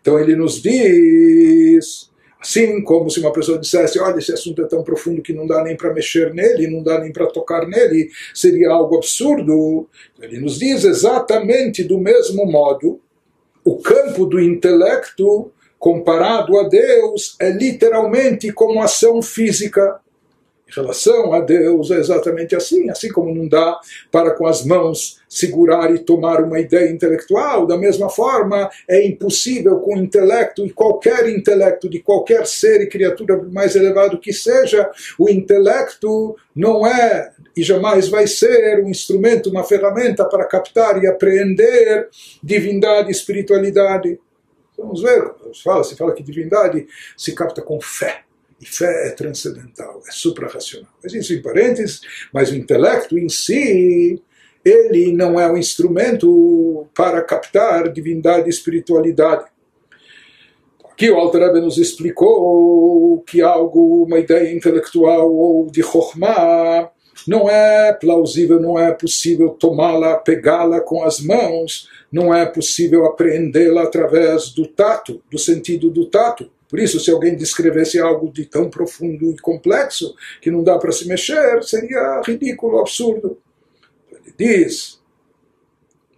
Então 0.00 0.18
ele 0.18 0.34
nos 0.34 0.62
diz 0.62 2.07
Assim 2.40 2.82
como 2.82 3.10
se 3.10 3.18
uma 3.18 3.32
pessoa 3.32 3.58
dissesse, 3.58 3.98
olha, 3.98 4.18
esse 4.18 4.32
assunto 4.32 4.62
é 4.62 4.66
tão 4.66 4.82
profundo 4.82 5.20
que 5.22 5.32
não 5.32 5.46
dá 5.46 5.62
nem 5.64 5.76
para 5.76 5.92
mexer 5.92 6.32
nele, 6.32 6.68
não 6.68 6.82
dá 6.82 7.00
nem 7.00 7.12
para 7.12 7.26
tocar 7.26 7.66
nele, 7.66 8.10
seria 8.32 8.70
algo 8.70 8.96
absurdo. 8.96 9.88
Ele 10.20 10.38
nos 10.40 10.58
diz 10.58 10.84
exatamente 10.84 11.82
do 11.82 11.98
mesmo 11.98 12.46
modo, 12.46 13.00
o 13.64 13.76
campo 13.78 14.24
do 14.24 14.40
intelecto 14.40 15.50
comparado 15.78 16.58
a 16.58 16.68
Deus 16.68 17.36
é 17.40 17.50
literalmente 17.50 18.52
como 18.52 18.80
ação 18.80 19.20
física. 19.20 20.00
Em 20.68 20.74
relação 20.74 21.32
a 21.32 21.40
Deus 21.40 21.90
é 21.90 21.98
exatamente 21.98 22.54
assim, 22.54 22.90
assim 22.90 23.08
como 23.08 23.34
não 23.34 23.48
dá 23.48 23.80
para 24.12 24.32
com 24.32 24.46
as 24.46 24.64
mãos 24.64 25.18
segurar 25.26 25.94
e 25.94 25.98
tomar 25.98 26.42
uma 26.42 26.60
ideia 26.60 26.90
intelectual, 26.90 27.66
da 27.66 27.76
mesma 27.78 28.10
forma 28.10 28.68
é 28.86 29.04
impossível 29.06 29.78
com 29.80 29.94
o 29.94 29.98
intelecto 29.98 30.66
e 30.66 30.70
qualquer 30.70 31.26
intelecto 31.26 31.88
de 31.88 32.00
qualquer 32.00 32.46
ser 32.46 32.82
e 32.82 32.86
criatura 32.86 33.42
mais 33.50 33.76
elevado 33.76 34.18
que 34.18 34.32
seja, 34.32 34.90
o 35.18 35.30
intelecto 35.30 36.36
não 36.54 36.86
é 36.86 37.32
e 37.56 37.62
jamais 37.62 38.08
vai 38.08 38.26
ser 38.26 38.84
um 38.84 38.90
instrumento, 38.90 39.48
uma 39.48 39.64
ferramenta 39.64 40.24
para 40.26 40.44
captar 40.44 41.02
e 41.02 41.06
apreender 41.06 42.08
divindade 42.42 43.08
e 43.08 43.12
espiritualidade. 43.12 44.20
Vamos 44.76 45.02
ver, 45.02 45.32
se 45.52 45.62
fala, 45.62 45.82
se 45.82 45.96
fala 45.96 46.14
que 46.14 46.22
divindade 46.22 46.86
se 47.16 47.34
capta 47.34 47.62
com 47.62 47.80
fé 47.80 48.27
e 48.60 48.66
fé 48.66 49.08
é 49.08 49.10
transcendental, 49.10 50.02
é 50.06 50.12
suprarracional. 50.12 50.90
Mas 51.02 51.14
isso 51.14 51.32
em 51.32 51.42
parênteses, 51.42 52.00
mas 52.32 52.50
o 52.50 52.56
intelecto 52.56 53.18
em 53.18 53.28
si, 53.28 54.22
ele 54.64 55.12
não 55.12 55.38
é 55.38 55.50
um 55.50 55.56
instrumento 55.56 56.86
para 56.94 57.22
captar 57.22 57.92
divindade 57.92 58.46
e 58.46 58.50
espiritualidade. 58.50 59.44
Aqui 60.90 61.10
o 61.10 61.16
Alter 61.16 61.52
nos 61.54 61.78
explicou 61.78 63.22
que 63.22 63.40
algo, 63.40 64.04
uma 64.04 64.18
ideia 64.18 64.52
intelectual 64.52 65.32
ou 65.32 65.70
de 65.70 65.80
Chokhmah, 65.80 66.90
não 67.26 67.48
é 67.48 67.92
plausível, 67.92 68.60
não 68.60 68.78
é 68.78 68.92
possível 68.92 69.50
tomá-la, 69.50 70.16
pegá-la 70.16 70.80
com 70.80 71.04
as 71.04 71.20
mãos, 71.20 71.88
não 72.10 72.34
é 72.34 72.46
possível 72.46 73.06
apreendê-la 73.06 73.82
através 73.82 74.50
do 74.50 74.66
tato, 74.66 75.22
do 75.30 75.38
sentido 75.38 75.90
do 75.90 76.06
tato. 76.06 76.50
Por 76.68 76.78
isso, 76.78 77.00
se 77.00 77.10
alguém 77.10 77.34
descrevesse 77.34 77.98
algo 77.98 78.30
de 78.30 78.44
tão 78.44 78.68
profundo 78.68 79.30
e 79.30 79.38
complexo 79.38 80.14
que 80.40 80.50
não 80.50 80.62
dá 80.62 80.78
para 80.78 80.92
se 80.92 81.08
mexer, 81.08 81.62
seria 81.62 82.20
ridículo, 82.24 82.78
absurdo. 82.78 83.38
Ele 84.12 84.34
diz, 84.36 85.00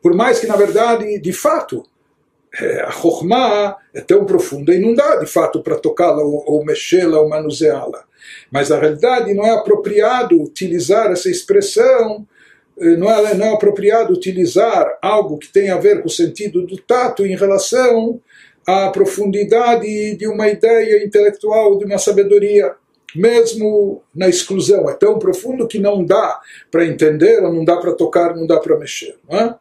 por 0.02 0.14
mais 0.14 0.40
que 0.40 0.46
na 0.46 0.56
verdade, 0.56 1.18
de 1.18 1.32
fato, 1.32 1.84
é, 2.58 2.80
a 2.80 2.90
Chokhmah 2.90 3.76
é 3.94 4.00
tão 4.00 4.24
profunda 4.24 4.74
e 4.74 4.80
não 4.80 4.92
dá 4.92 5.16
de 5.16 5.26
fato 5.26 5.62
para 5.62 5.78
tocá-la 5.78 6.22
ou, 6.22 6.42
ou 6.46 6.64
mexê-la 6.64 7.20
ou 7.20 7.28
manuseá-la. 7.28 8.04
Mas 8.50 8.68
na 8.68 8.78
realidade 8.78 9.32
não 9.32 9.44
é 9.44 9.50
apropriado 9.50 10.40
utilizar 10.42 11.12
essa 11.12 11.30
expressão, 11.30 12.26
eh, 12.78 12.96
não 12.96 13.10
é, 13.10 13.34
não 13.34 13.46
é 13.46 13.52
apropriado 13.52 14.12
utilizar 14.12 14.98
algo 15.00 15.38
que 15.38 15.48
tem 15.48 15.70
a 15.70 15.78
ver 15.78 16.00
com 16.00 16.08
o 16.08 16.10
sentido 16.10 16.66
do 16.66 16.76
tato 16.76 17.24
em 17.24 17.36
relação 17.36 18.20
a 18.66 18.90
profundidade 18.90 20.16
de 20.16 20.26
uma 20.26 20.48
ideia 20.48 21.04
intelectual, 21.04 21.78
de 21.78 21.84
uma 21.84 21.98
sabedoria, 21.98 22.74
mesmo 23.14 24.02
na 24.14 24.28
exclusão. 24.28 24.88
É 24.88 24.94
tão 24.94 25.18
profundo 25.18 25.66
que 25.66 25.78
não 25.78 26.04
dá 26.04 26.40
para 26.70 26.86
entender, 26.86 27.40
não 27.40 27.64
dá 27.64 27.76
para 27.76 27.92
tocar, 27.92 28.36
não 28.36 28.46
dá 28.46 28.58
para 28.58 28.78
mexer. 28.78 29.16
Não 29.28 29.38
é? 29.38 29.54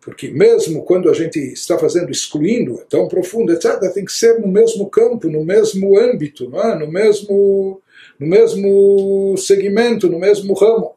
Porque 0.00 0.28
mesmo 0.28 0.84
quando 0.84 1.10
a 1.10 1.12
gente 1.12 1.36
está 1.38 1.76
fazendo 1.76 2.12
excluindo, 2.12 2.80
é 2.80 2.84
tão 2.88 3.08
profundo, 3.08 3.52
etc., 3.52 3.92
tem 3.92 4.04
que 4.04 4.12
ser 4.12 4.38
no 4.38 4.46
mesmo 4.46 4.88
campo, 4.88 5.28
no 5.28 5.44
mesmo 5.44 5.98
âmbito, 5.98 6.48
não 6.48 6.60
é? 6.62 6.78
no, 6.78 6.86
mesmo, 6.86 7.82
no 8.18 8.26
mesmo 8.26 9.36
segmento, 9.36 10.08
no 10.08 10.20
mesmo 10.20 10.54
ramo. 10.54 10.95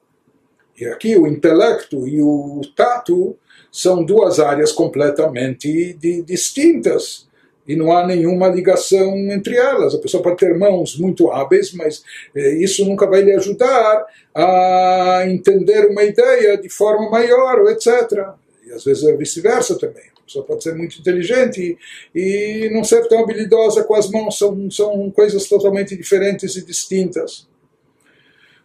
E 0.79 0.85
aqui 0.85 1.17
o 1.17 1.27
intelecto 1.27 2.07
e 2.07 2.21
o 2.21 2.61
tato 2.75 3.35
são 3.71 4.03
duas 4.03 4.39
áreas 4.39 4.71
completamente 4.71 5.93
di 5.93 6.21
distintas 6.21 7.27
e 7.67 7.75
não 7.75 7.91
há 7.91 8.07
nenhuma 8.07 8.47
ligação 8.47 9.15
entre 9.31 9.55
elas. 9.55 9.93
A 9.93 9.99
pessoa 9.99 10.23
pode 10.23 10.37
ter 10.37 10.57
mãos 10.57 10.97
muito 10.97 11.29
hábeis, 11.29 11.73
mas 11.73 12.03
eh, 12.35 12.55
isso 12.55 12.83
nunca 12.85 13.05
vai 13.05 13.21
lhe 13.21 13.31
ajudar 13.33 14.05
a 14.33 15.23
entender 15.27 15.85
uma 15.85 16.03
ideia 16.03 16.57
de 16.57 16.69
forma 16.69 17.11
maior, 17.11 17.69
etc. 17.69 18.29
E 18.65 18.71
às 18.71 18.83
vezes 18.83 19.03
é 19.03 19.15
vice-versa 19.15 19.77
também. 19.77 20.05
A 20.17 20.21
pessoa 20.25 20.45
pode 20.45 20.63
ser 20.63 20.75
muito 20.75 20.97
inteligente 20.97 21.77
e, 22.15 22.65
e 22.65 22.69
não 22.71 22.83
ser 22.83 23.07
tão 23.07 23.19
habilidosa 23.19 23.83
com 23.83 23.95
as 23.95 24.09
mãos. 24.09 24.37
São, 24.37 24.71
são 24.71 25.11
coisas 25.11 25.47
totalmente 25.47 25.95
diferentes 25.95 26.55
e 26.55 26.65
distintas. 26.65 27.48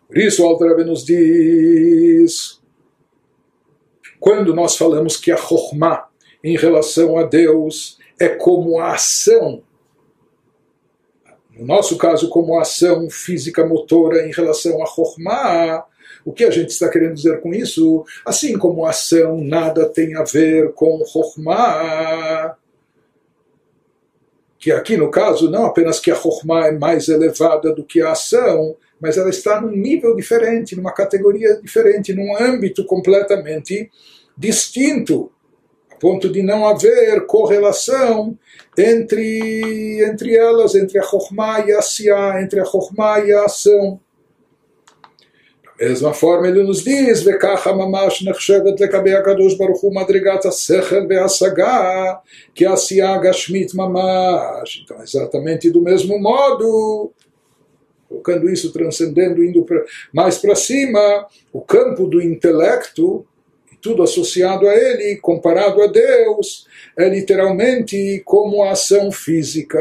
Por 0.06 0.18
isso, 0.18 0.42
o 0.42 0.46
Alter 0.46 0.84
nos 0.84 1.04
diz 1.04 2.60
quando 4.20 4.54
nós 4.54 4.76
falamos 4.76 5.16
que 5.16 5.30
a 5.30 5.36
Chokhmah 5.36 6.08
em 6.42 6.56
relação 6.56 7.18
a 7.18 7.24
Deus 7.24 7.98
é 8.18 8.28
como 8.28 8.78
a 8.78 8.92
ação 8.92 9.62
no 11.56 11.66
nosso 11.66 11.96
caso, 11.96 12.28
como 12.28 12.58
ação 12.58 13.08
física 13.08 13.64
motora 13.64 14.26
em 14.26 14.32
relação 14.32 14.82
a 14.82 14.86
Chokhmah, 14.86 15.84
o 16.24 16.32
que 16.32 16.44
a 16.44 16.50
gente 16.50 16.70
está 16.70 16.88
querendo 16.88 17.14
dizer 17.14 17.40
com 17.40 17.54
isso? 17.54 18.04
Assim 18.24 18.58
como 18.58 18.84
a 18.84 18.90
ação 18.90 19.40
nada 19.40 19.88
tem 19.88 20.16
a 20.16 20.24
ver 20.24 20.72
com 20.72 21.04
Chokhmah, 21.06 22.56
que 24.58 24.72
aqui 24.72 24.96
no 24.96 25.10
caso 25.10 25.50
não 25.50 25.66
apenas 25.66 26.00
que 26.00 26.10
a 26.10 26.16
Chokhmah 26.16 26.68
é 26.68 26.72
mais 26.72 27.08
elevada 27.08 27.72
do 27.72 27.84
que 27.84 28.00
a 28.00 28.12
ação, 28.12 28.74
mas 29.00 29.16
ela 29.16 29.30
está 29.30 29.60
num 29.60 29.70
nível 29.70 30.14
diferente, 30.14 30.76
numa 30.76 30.92
categoria 30.92 31.60
diferente, 31.60 32.14
num 32.14 32.36
âmbito 32.36 32.84
completamente 32.86 33.90
distinto, 34.36 35.30
a 35.90 35.96
ponto 35.96 36.28
de 36.28 36.42
não 36.42 36.66
haver 36.66 37.26
correlação 37.26 38.36
entre, 38.76 40.02
entre 40.04 40.34
elas, 40.34 40.74
entre 40.74 40.98
a 40.98 41.02
Chokhmah 41.02 41.66
e 41.66 41.72
a 41.72 41.82
siá, 41.82 42.42
entre 42.42 42.60
a 42.60 42.64
Chokhmah 42.64 43.20
e 43.20 43.32
a 43.32 43.44
ação. 43.44 44.00
Da 45.78 45.88
mesma 45.88 46.14
forma, 46.14 46.46
ele 46.46 46.62
nos 46.62 46.84
diz: 46.84 47.22
Vekacha 47.22 47.72
mamash 47.72 48.22
nechshevet 48.22 48.78
lekabei 48.80 49.14
HaKadosh 49.14 49.56
Baruch 49.56 49.80
Hu 49.82 49.92
madrigat 49.92 50.46
ha-sechel 50.46 51.06
ve-hasagá 51.08 52.20
que 52.54 52.64
a 52.64 52.76
Siyah 52.76 53.18
gashmit 53.18 53.74
mamash. 53.74 54.82
Então, 54.84 55.02
exatamente 55.02 55.70
do 55.70 55.82
mesmo 55.82 56.18
modo 56.18 57.12
colocando 58.14 58.48
isso, 58.48 58.72
transcendendo, 58.72 59.44
indo 59.44 59.64
pra, 59.64 59.84
mais 60.12 60.38
para 60.38 60.54
cima, 60.54 61.26
o 61.52 61.60
campo 61.60 62.06
do 62.06 62.22
intelecto, 62.22 63.26
tudo 63.80 64.02
associado 64.02 64.66
a 64.68 64.74
ele, 64.74 65.16
comparado 65.16 65.82
a 65.82 65.86
Deus, 65.86 66.66
é 66.96 67.08
literalmente 67.08 68.22
como 68.24 68.62
a 68.62 68.70
ação 68.70 69.10
física. 69.10 69.80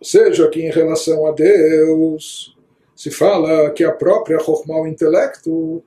Ou 0.00 0.06
seja, 0.06 0.48
que 0.48 0.62
em 0.62 0.70
relação 0.70 1.26
a 1.26 1.32
Deus, 1.32 2.56
se 2.94 3.10
fala 3.10 3.70
que 3.70 3.84
a 3.84 3.92
própria 3.92 4.38
Chokhmah, 4.38 4.82
o 4.82 4.86
intelecto, 4.86 5.82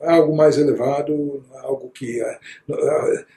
é 0.00 0.12
algo 0.12 0.34
mais 0.34 0.56
elevado, 0.56 1.44
algo 1.56 1.90
que 1.90 2.20
é, 2.20 2.38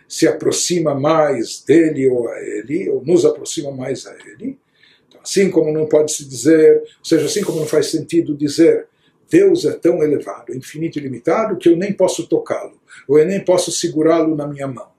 se 0.08 0.28
aproxima 0.28 0.94
mais 0.94 1.64
dele 1.64 2.08
ou 2.08 2.30
a 2.30 2.40
ele, 2.40 2.90
ou 2.90 3.04
nos 3.04 3.26
aproxima 3.26 3.72
mais 3.72 4.06
a 4.06 4.16
ele. 4.28 4.60
Assim 5.24 5.50
como 5.50 5.72
não 5.72 5.86
pode 5.86 6.12
se 6.12 6.26
dizer, 6.26 6.82
ou 6.82 7.06
seja, 7.06 7.26
assim 7.26 7.44
como 7.44 7.60
não 7.60 7.68
faz 7.68 7.88
sentido 7.92 8.36
dizer 8.36 8.88
Deus 9.32 9.64
é 9.64 9.72
tão 9.72 10.04
elevado, 10.04 10.54
infinito 10.54 11.00
e 11.00 11.02
limitado, 11.02 11.56
que 11.56 11.70
eu 11.70 11.78
nem 11.78 11.94
posso 11.94 12.28
tocá-lo, 12.28 12.78
ou 13.08 13.18
eu 13.18 13.26
nem 13.26 13.40
posso 13.40 13.72
segurá-lo 13.72 14.36
na 14.36 14.46
minha 14.46 14.68
mão. 14.68 14.92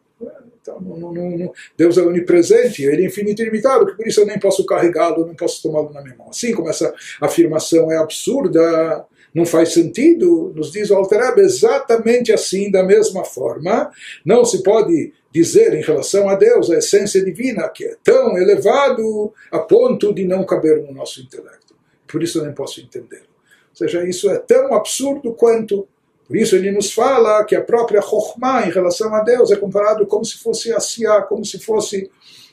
Então, 0.63 0.81
não, 0.81 1.13
não, 1.13 1.31
não, 1.37 1.53
Deus 1.77 1.99
é 1.99 2.03
onipresente, 2.03 2.85
ele 2.85 3.03
é 3.03 3.07
infinito 3.07 3.43
e 3.43 3.45
limitado, 3.45 3.85
que 3.85 3.97
por 3.97 4.07
isso 4.07 4.21
eu 4.21 4.27
nem 4.27 4.39
posso 4.39 4.65
carregá-lo, 4.65 5.27
não 5.27 5.35
posso 5.35 5.61
tomá-lo 5.61 5.93
na 5.93 6.01
minha 6.01 6.17
mão. 6.17 6.31
Assim 6.31 6.55
como 6.55 6.71
essa 6.71 6.95
afirmação 7.21 7.91
é 7.91 7.99
absurda, 7.99 9.05
não 9.35 9.47
faz 9.47 9.73
sentido, 9.73 10.53
nos 10.55 10.71
diz 10.71 10.91
o 10.91 10.95
Alterab, 10.95 11.41
exatamente 11.41 12.33
assim, 12.33 12.71
da 12.71 12.83
mesma 12.83 13.25
forma, 13.25 13.91
não 14.25 14.45
se 14.45 14.63
pode 14.63 15.13
dizer 15.33 15.73
em 15.73 15.83
relação 15.83 16.29
a 16.29 16.35
Deus, 16.35 16.71
a 16.71 16.79
essência 16.79 17.25
divina, 17.25 17.69
que 17.69 17.85
é 17.85 17.97
tão 18.05 18.37
elevado 18.37 19.33
a 19.51 19.59
ponto 19.59 20.13
de 20.13 20.25
não 20.25 20.45
caber 20.45 20.83
no 20.83 20.93
nosso 20.93 21.21
intelecto. 21.21 21.75
Por 22.07 22.23
isso 22.23 22.39
eu 22.39 22.45
nem 22.45 22.55
posso 22.55 22.81
entendê-lo. 22.81 23.33
Ou 23.71 23.77
seja, 23.77 24.07
isso 24.07 24.31
é 24.31 24.37
tão 24.37 24.75
absurdo 24.75 25.33
quanto. 25.33 25.89
Por 26.27 26.37
isso 26.37 26.55
ele 26.55 26.71
nos 26.71 26.93
fala 26.93 27.43
que 27.45 27.57
a 27.57 27.63
própria 27.63 28.03
Chokhmah 28.03 28.67
em 28.67 28.71
relação 28.71 29.15
a 29.15 29.21
Deus 29.21 29.51
é 29.51 29.57
comparado 29.57 30.07
como 30.07 30.25
se 30.25 30.37
fosse 30.39 30.73
a 30.73 30.79
Siá, 30.79 31.23
como 31.23 31.45
se 31.45 31.59
fosse 31.59 32.11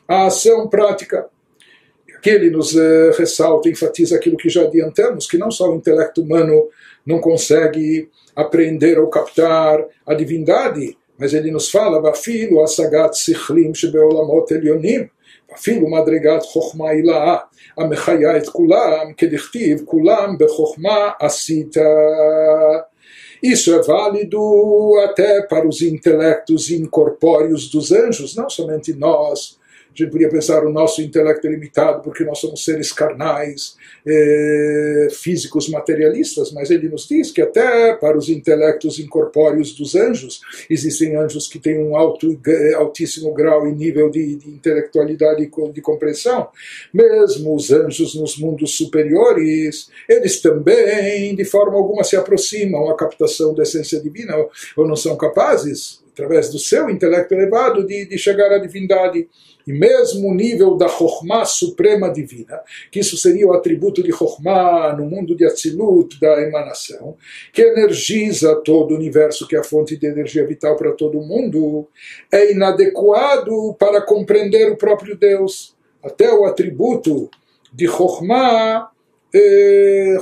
a 0.08 0.28
ação 0.28 0.70
prática 0.70 1.30
E 2.19 2.19
aqui 2.19 2.31
ele 2.31 2.51
nos 2.51 2.77
eh, 2.77 3.11
ressalta, 3.17 3.69
enfatiza 3.69 4.17
aquilo 4.17 4.37
que 4.37 4.49
já 4.49 4.63
adiantamos, 4.63 5.27
que 5.27 5.39
não 5.39 5.51
só 5.51 5.71
o 5.71 5.77
intelecto 5.77 6.23
humano 6.23 6.69
não 7.07 7.21
consegue 7.21 8.09
aprender 8.35 8.99
ou 8.99 9.09
captar 9.09 9.85
a 10.07 10.15
divindade, 10.15 10.97
mas 11.19 11.33
ele 11.33 11.51
nos 11.51 11.71
fala, 11.71 12.01
Vafilo 12.01 12.63
asagat 12.63 13.15
sichlim 13.15 13.73
shebeolamot 13.75 14.51
elionim, 14.55 15.09
אפילו 15.55 15.89
מדרגת 15.89 16.43
חוכמה 16.43 16.91
הילאה 16.91 17.37
המחיה 17.79 18.37
את 18.37 18.49
כולם, 18.49 19.13
כדכתיב 19.17 19.83
כולם 19.85 20.37
בחוכמה 20.39 21.11
עשית. 21.21 21.77
Isso 23.43 23.75
é 23.75 23.83
válido 23.83 24.41
até 25.05 25.43
para 25.43 25.69
os 25.69 25.83
intelectos 25.83 26.71
incorpóreos 26.71 27.69
dos 27.71 27.93
anjos, 27.93 28.35
não 28.35 28.49
somente 28.49 28.95
nós, 28.95 29.58
a 30.00 30.06
gente 30.06 30.12
podia 30.12 30.30
pensar 30.30 30.66
o 30.66 30.72
nosso 30.72 31.02
intelecto 31.02 31.46
é 31.48 31.50
limitado 31.50 32.02
porque 32.02 32.24
nós 32.24 32.40
somos 32.40 32.64
seres 32.64 32.92
carnais, 32.92 33.76
eh, 34.06 35.08
físicos, 35.12 35.70
materialistas, 35.70 36.52
mas 36.52 36.70
ele 36.72 36.88
nos 36.90 37.08
diz 37.08 37.32
que 37.32 37.42
até 37.42 37.94
para 37.94 38.18
os 38.18 38.30
intelectos 38.30 39.00
incorpóreos 39.00 39.74
dos 39.74 39.96
anjos, 39.96 40.42
existem 40.70 41.16
anjos 41.16 41.48
que 41.48 41.60
têm 41.60 41.80
um 41.80 41.96
alto, 41.96 42.40
altíssimo 42.78 43.34
grau 43.34 43.68
e 43.68 43.72
nível 43.72 44.10
de, 44.10 44.36
de 44.36 44.50
intelectualidade 44.50 45.44
e 45.44 45.72
de 45.72 45.82
compreensão. 45.82 46.50
Mesmo 46.94 47.56
os 47.56 47.72
anjos 47.72 48.16
nos 48.16 48.38
mundos 48.38 48.78
superiores, 48.78 49.90
eles 50.08 50.42
também, 50.42 51.36
de 51.36 51.46
forma 51.46 51.78
alguma, 51.78 52.04
se 52.04 52.16
aproximam 52.16 52.90
à 52.90 52.96
captação 52.96 53.54
da 53.54 53.64
essência 53.64 54.00
divina, 54.00 54.36
ou 54.76 54.88
não 54.88 54.96
são 54.96 55.18
capazes, 55.18 56.02
através 56.14 56.50
do 56.50 56.60
seu 56.60 56.90
intelecto 56.90 57.34
elevado, 57.34 57.86
de, 57.86 58.06
de 58.06 58.18
chegar 58.18 58.52
à 58.52 58.58
divindade. 58.58 59.28
E 59.70 59.72
mesmo 59.72 60.30
o 60.30 60.34
nível 60.34 60.76
da 60.76 60.88
Chokhmah 60.90 61.46
suprema 61.46 62.12
divina, 62.12 62.60
que 62.90 63.02
isso 63.02 63.16
seria 63.16 63.46
o 63.46 63.54
atributo 63.54 64.02
de 64.02 64.12
Chokhmah 64.12 64.96
no 64.98 65.06
mundo 65.06 65.36
de 65.36 65.46
Atzilut, 65.46 66.20
da 66.20 66.42
emanação, 66.42 67.16
que 67.54 67.62
energiza 67.62 68.56
todo 68.66 68.96
o 68.96 68.96
universo, 68.96 69.48
que 69.48 69.56
é 69.56 69.60
a 69.60 69.64
fonte 69.64 69.96
de 69.96 70.08
energia 70.08 70.44
vital 70.44 70.76
para 70.76 70.94
todo 70.94 71.20
o 71.20 71.24
mundo, 71.24 71.88
é 72.32 72.52
inadequado 72.52 73.76
para 73.76 74.02
compreender 74.02 74.72
o 74.72 74.76
próprio 74.76 75.16
Deus. 75.16 75.76
Até 76.02 76.34
o 76.34 76.46
atributo 76.46 77.30
de 77.72 77.86
Chokhmah 77.86 78.90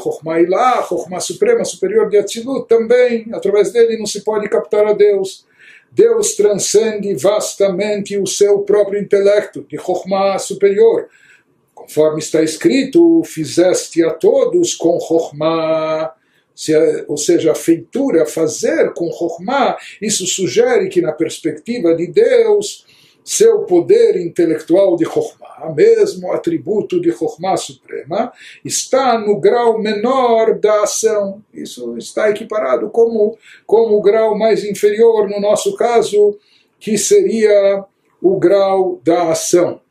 Chokhmah 0.03 0.41
Ilah, 0.41 0.83
Chokhmah 0.83 1.21
Suprema, 1.21 1.63
superior 1.63 2.09
de 2.09 2.17
Atzilut, 2.17 2.67
também, 2.67 3.27
através 3.31 3.71
dele 3.71 3.97
não 3.97 4.05
se 4.05 4.25
pode 4.25 4.49
captar 4.49 4.85
a 4.85 4.91
Deus. 4.91 5.46
Deus 5.97 6.35
transcende 6.35 7.15
vastamente 7.15 8.19
o 8.19 8.27
seu 8.27 8.59
próprio 8.59 9.01
intelecto, 9.01 9.65
de 9.67 9.77
Chokhmah 9.77 10.37
superior. 10.37 11.09
Conforme 11.73 12.19
está 12.19 12.43
escrito, 12.43 13.23
fizeste 13.23 14.03
a 14.03 14.11
todos 14.11 14.75
com 14.75 14.99
Chokhmah, 14.99 16.13
ou 17.07 17.17
seja, 17.17 17.51
a 17.51 17.55
feitura, 17.55 18.27
fazer 18.27 18.93
com 18.93 19.11
Chokhmah, 19.11 19.75
isso 19.99 20.27
sugere 20.27 20.87
que 20.87 21.01
na 21.01 21.11
perspectiva 21.11 21.95
de 21.95 22.05
Deus, 22.05 22.85
seu 23.27 23.63
poder 23.63 24.15
intelectual 24.15 24.95
de 24.95 25.03
Chokhmah, 25.03 25.73
mesmo 25.75 26.31
atributo 26.31 27.01
de 27.01 27.11
Chokhmah 27.11 27.57
suprema, 27.57 28.31
está 28.63 29.19
no 29.19 29.37
grau 29.37 29.77
menor 29.77 30.57
da 30.57 30.83
ação. 30.83 31.43
Isso 31.53 31.97
está 31.97 32.29
equiparado 32.29 32.89
como, 32.89 33.37
como 33.65 33.97
o 33.97 34.01
grau 34.01 34.37
mais 34.37 34.63
inferior, 34.63 35.29
no 35.29 35.41
nosso 35.41 35.75
caso, 35.75 36.39
que 36.79 36.97
seria 36.97 37.83
o 38.21 38.39
grau 38.39 39.01
da 39.03 39.29
ação. 39.29 39.81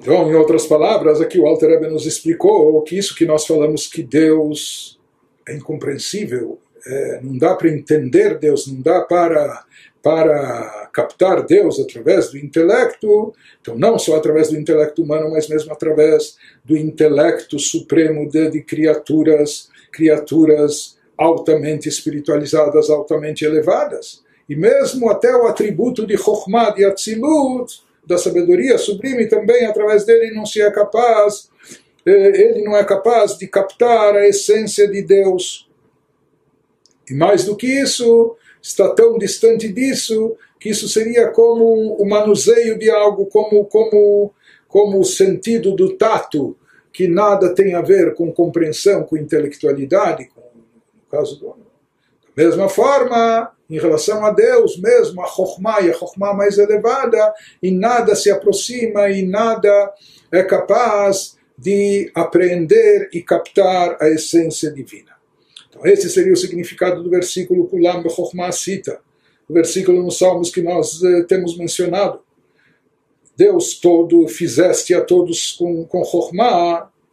Então, 0.00 0.28
em 0.28 0.34
outras 0.34 0.66
palavras, 0.66 1.20
aqui 1.20 1.38
o 1.38 1.46
Alter 1.46 1.70
Rebbe 1.70 1.86
nos 1.86 2.06
explicou 2.06 2.82
que 2.82 2.98
isso 2.98 3.14
que 3.14 3.24
nós 3.24 3.46
falamos 3.46 3.86
que 3.86 4.02
Deus 4.02 4.98
é 5.46 5.54
incompreensível, 5.54 6.58
é, 6.84 7.20
não 7.22 7.38
dá 7.38 7.54
para 7.54 7.70
entender 7.70 8.36
Deus, 8.36 8.66
não 8.66 8.80
dá 8.82 9.00
para 9.02 9.64
para 10.02 10.90
captar 10.92 11.46
Deus 11.46 11.78
através 11.78 12.30
do 12.30 12.38
intelecto, 12.38 13.32
então 13.60 13.76
não 13.76 13.98
só 13.98 14.16
através 14.16 14.50
do 14.50 14.58
intelecto 14.58 15.02
humano, 15.02 15.30
mas 15.30 15.48
mesmo 15.48 15.72
através 15.72 16.36
do 16.64 16.76
intelecto 16.76 17.58
supremo 17.58 18.28
de, 18.28 18.50
de 18.50 18.62
criaturas, 18.62 19.70
criaturas 19.92 20.98
altamente 21.16 21.88
espiritualizadas, 21.88 22.90
altamente 22.90 23.44
elevadas. 23.44 24.22
E 24.48 24.56
mesmo 24.56 25.08
até 25.08 25.34
o 25.34 25.46
atributo 25.46 26.04
de 26.06 26.16
Chokhmah, 26.16 26.70
de 26.70 26.84
Atzilut, 26.84 27.82
da 28.04 28.18
sabedoria 28.18 28.76
sublime, 28.76 29.28
também 29.28 29.64
através 29.64 30.04
dele 30.04 30.34
não 30.34 30.44
se 30.44 30.60
é 30.60 30.70
capaz, 30.70 31.48
eh, 32.04 32.50
ele 32.50 32.64
não 32.64 32.76
é 32.76 32.84
capaz 32.84 33.38
de 33.38 33.46
captar 33.46 34.16
a 34.16 34.26
essência 34.26 34.88
de 34.88 35.00
Deus. 35.02 35.70
E 37.08 37.14
mais 37.14 37.44
do 37.44 37.56
que 37.56 37.66
isso, 37.66 38.36
está 38.62 38.88
tão 38.94 39.18
distante 39.18 39.68
disso 39.68 40.36
que 40.60 40.70
isso 40.70 40.88
seria 40.88 41.28
como 41.28 41.96
o 41.96 42.08
manuseio 42.08 42.78
de 42.78 42.88
algo, 42.88 43.26
como, 43.26 43.64
como, 43.64 44.32
como 44.68 45.00
o 45.00 45.04
sentido 45.04 45.74
do 45.74 45.96
tato, 45.96 46.56
que 46.92 47.08
nada 47.08 47.52
tem 47.52 47.74
a 47.74 47.80
ver 47.80 48.14
com 48.14 48.32
compreensão, 48.32 49.02
com 49.02 49.16
intelectualidade, 49.16 50.26
com, 50.26 50.40
no 50.40 51.10
caso 51.10 51.40
do 51.40 51.48
Da 51.48 52.44
mesma 52.44 52.68
forma, 52.68 53.50
em 53.68 53.78
relação 53.78 54.24
a 54.24 54.30
Deus 54.30 54.78
mesmo, 54.78 55.20
a 55.22 55.26
Chokhmah 55.26 55.80
e 55.80 55.90
a 55.90 55.94
Chokhmah 55.94 56.34
mais 56.34 56.58
elevada, 56.58 57.34
e 57.60 57.72
nada 57.72 58.14
se 58.14 58.30
aproxima 58.30 59.10
e 59.10 59.26
nada 59.26 59.92
é 60.30 60.44
capaz 60.44 61.36
de 61.58 62.10
apreender 62.14 63.08
e 63.12 63.20
captar 63.22 63.96
a 64.00 64.08
essência 64.08 64.70
divina. 64.70 65.11
Então 65.72 65.86
esse 65.86 66.10
seria 66.10 66.34
o 66.34 66.36
significado 66.36 67.02
do 67.02 67.08
versículo 67.08 67.66
Kulam 67.66 68.06
Chokhmah 68.10 68.52
Sita, 68.52 69.00
o 69.48 69.54
versículo 69.54 70.02
nos 70.02 70.18
Salmos 70.18 70.50
que 70.50 70.60
nós 70.60 71.02
eh, 71.02 71.22
temos 71.22 71.56
mencionado. 71.56 72.20
Deus 73.34 73.80
todo 73.80 74.28
fizeste 74.28 74.92
a 74.92 75.00
todos 75.00 75.52
com, 75.52 75.86
com 75.86 76.02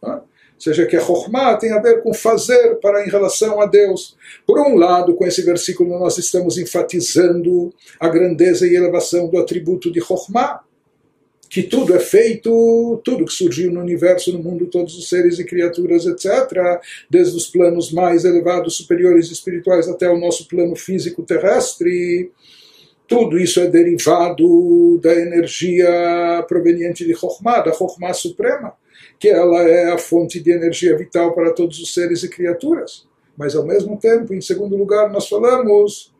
né? 0.02 0.20
seja 0.58 0.84
que 0.84 0.94
a 0.94 1.56
tem 1.58 1.72
a 1.72 1.80
ver 1.80 2.02
com 2.02 2.12
fazer 2.12 2.74
para 2.76 3.04
em 3.04 3.08
relação 3.08 3.62
a 3.62 3.66
Deus. 3.66 4.14
Por 4.46 4.60
um 4.60 4.76
lado, 4.76 5.14
com 5.14 5.26
esse 5.26 5.40
versículo 5.40 5.98
nós 5.98 6.18
estamos 6.18 6.58
enfatizando 6.58 7.72
a 7.98 8.08
grandeza 8.10 8.66
e 8.66 8.76
elevação 8.76 9.28
do 9.28 9.38
atributo 9.38 9.90
de 9.90 10.02
Chokhmah, 10.02 10.60
que 11.50 11.64
tudo 11.64 11.94
é 11.94 11.98
feito, 11.98 13.00
tudo 13.04 13.26
que 13.26 13.32
surgiu 13.32 13.70
no 13.70 13.80
universo, 13.80 14.32
no 14.32 14.38
mundo, 14.38 14.66
todos 14.66 14.96
os 14.96 15.08
seres 15.08 15.38
e 15.38 15.44
criaturas, 15.44 16.06
etc., 16.06 16.80
desde 17.10 17.36
os 17.36 17.46
planos 17.48 17.92
mais 17.92 18.24
elevados, 18.24 18.76
superiores 18.76 19.30
espirituais 19.30 19.88
até 19.88 20.08
o 20.08 20.18
nosso 20.18 20.48
plano 20.48 20.74
físico 20.76 21.22
terrestre, 21.22 22.30
tudo 23.06 23.38
isso 23.38 23.60
é 23.60 23.66
derivado 23.66 24.98
da 25.02 25.12
energia 25.12 26.44
proveniente 26.48 27.04
de 27.04 27.14
Chokhmah, 27.14 27.60
da 27.60 27.72
Chokhmah 27.72 28.14
Suprema 28.14 28.72
que 29.20 29.28
ela 29.28 29.62
é 29.68 29.92
a 29.92 29.98
fonte 29.98 30.40
de 30.40 30.50
energia 30.50 30.96
vital 30.96 31.34
para 31.34 31.52
todos 31.52 31.78
os 31.78 31.92
seres 31.92 32.22
e 32.22 32.28
criaturas. 32.28 33.06
Mas 33.36 33.54
ao 33.54 33.66
mesmo 33.66 33.98
tempo, 33.98 34.32
em 34.32 34.40
segundo 34.40 34.76
lugar, 34.76 35.10
nós 35.10 35.28
falamos 35.28 36.10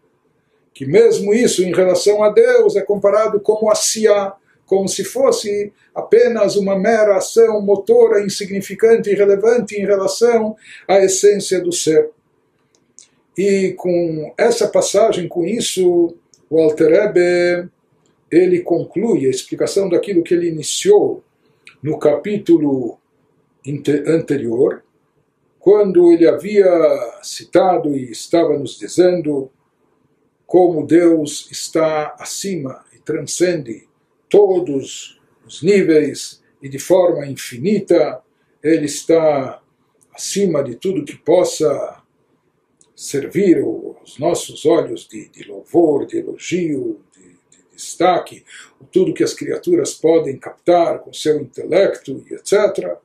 que 0.75 0.85
mesmo 0.85 1.33
isso 1.33 1.62
em 1.62 1.73
relação 1.73 2.23
a 2.23 2.29
Deus 2.29 2.77
é 2.77 2.83
comparado 2.83 3.40
como 3.40 3.71
a 3.71 3.75
Sia, 3.75 4.33
como 4.70 4.87
se 4.87 5.02
fosse 5.02 5.72
apenas 5.92 6.54
uma 6.54 6.78
mera 6.78 7.16
ação 7.16 7.61
motora 7.61 8.24
insignificante 8.24 9.11
e 9.11 9.12
irrelevante 9.12 9.74
em 9.74 9.85
relação 9.85 10.54
à 10.87 11.00
essência 11.00 11.61
do 11.61 11.72
ser. 11.72 12.11
E 13.37 13.72
com 13.76 14.33
essa 14.38 14.68
passagem, 14.68 15.26
com 15.26 15.44
isso, 15.44 16.14
o 16.48 16.61
Alter 16.61 17.68
ele 18.30 18.61
conclui 18.61 19.26
a 19.26 19.30
explicação 19.30 19.88
daquilo 19.88 20.22
que 20.22 20.35
ele 20.35 20.48
iniciou 20.48 21.24
no 21.83 21.98
capítulo 21.98 22.96
anterior, 24.06 24.85
quando 25.59 26.12
ele 26.12 26.28
havia 26.28 26.64
citado 27.24 27.96
e 27.96 28.12
estava 28.12 28.56
nos 28.56 28.78
dizendo 28.78 29.50
como 30.46 30.87
Deus 30.87 31.48
está 31.50 32.14
acima 32.20 32.85
e 32.94 33.00
transcende 33.00 33.89
todos 34.31 35.21
os 35.45 35.62
níveis 35.62 36.43
e 36.62 36.69
de 36.69 36.79
forma 36.79 37.27
infinita, 37.27 38.23
ele 38.62 38.87
está 38.87 39.61
acima 40.14 40.62
de 40.62 40.77
tudo 40.77 41.05
que 41.05 41.16
possa 41.16 42.03
servir 42.95 43.59
aos 43.59 44.19
nossos 44.19 44.64
olhos 44.64 45.09
de, 45.09 45.29
de 45.29 45.45
louvor, 45.45 46.07
de 46.07 46.19
elogio, 46.19 47.01
destaque, 47.81 48.45
tudo 48.93 49.14
que 49.14 49.25
as 49.25 49.33
criaturas 49.33 49.95
podem 49.95 50.38
captar 50.38 51.01
com 51.01 51.12
seu 51.12 51.40
intelecto 51.40 52.25
e 52.31 52.35
etc. 52.35 52.99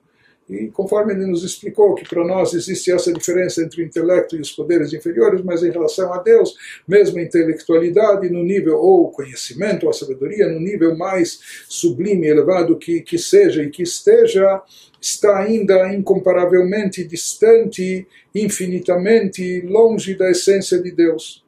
E 0.47 0.67
conforme 0.67 1.13
ele 1.13 1.25
nos 1.25 1.43
explicou 1.43 1.95
que 1.95 2.07
para 2.07 2.23
nós 2.23 2.53
existe 2.53 2.91
essa 2.91 3.11
diferença 3.11 3.63
entre 3.63 3.81
o 3.81 3.85
intelecto 3.85 4.35
e 4.35 4.41
os 4.41 4.51
poderes 4.51 4.93
inferiores, 4.93 5.41
mas 5.41 5.63
em 5.63 5.71
relação 5.71 6.13
a 6.13 6.19
Deus, 6.19 6.55
mesmo 6.87 7.17
a 7.17 7.23
intelectualidade 7.23 8.29
no 8.29 8.43
nível, 8.43 8.77
ou 8.77 9.09
conhecimento, 9.09 9.85
ou 9.85 9.89
a 9.89 9.93
sabedoria, 9.93 10.47
no 10.47 10.59
nível 10.59 10.95
mais 10.95 11.39
sublime, 11.67 12.27
elevado 12.27 12.77
que, 12.77 13.01
que 13.01 13.17
seja 13.17 13.63
e 13.63 13.71
que 13.71 13.81
esteja, 13.81 14.61
está 15.01 15.39
ainda 15.39 15.91
incomparavelmente 15.91 17.03
distante, 17.03 18.07
infinitamente 18.33 19.61
longe 19.61 20.13
da 20.13 20.29
essência 20.29 20.79
de 20.79 20.91
Deus. 20.91 21.43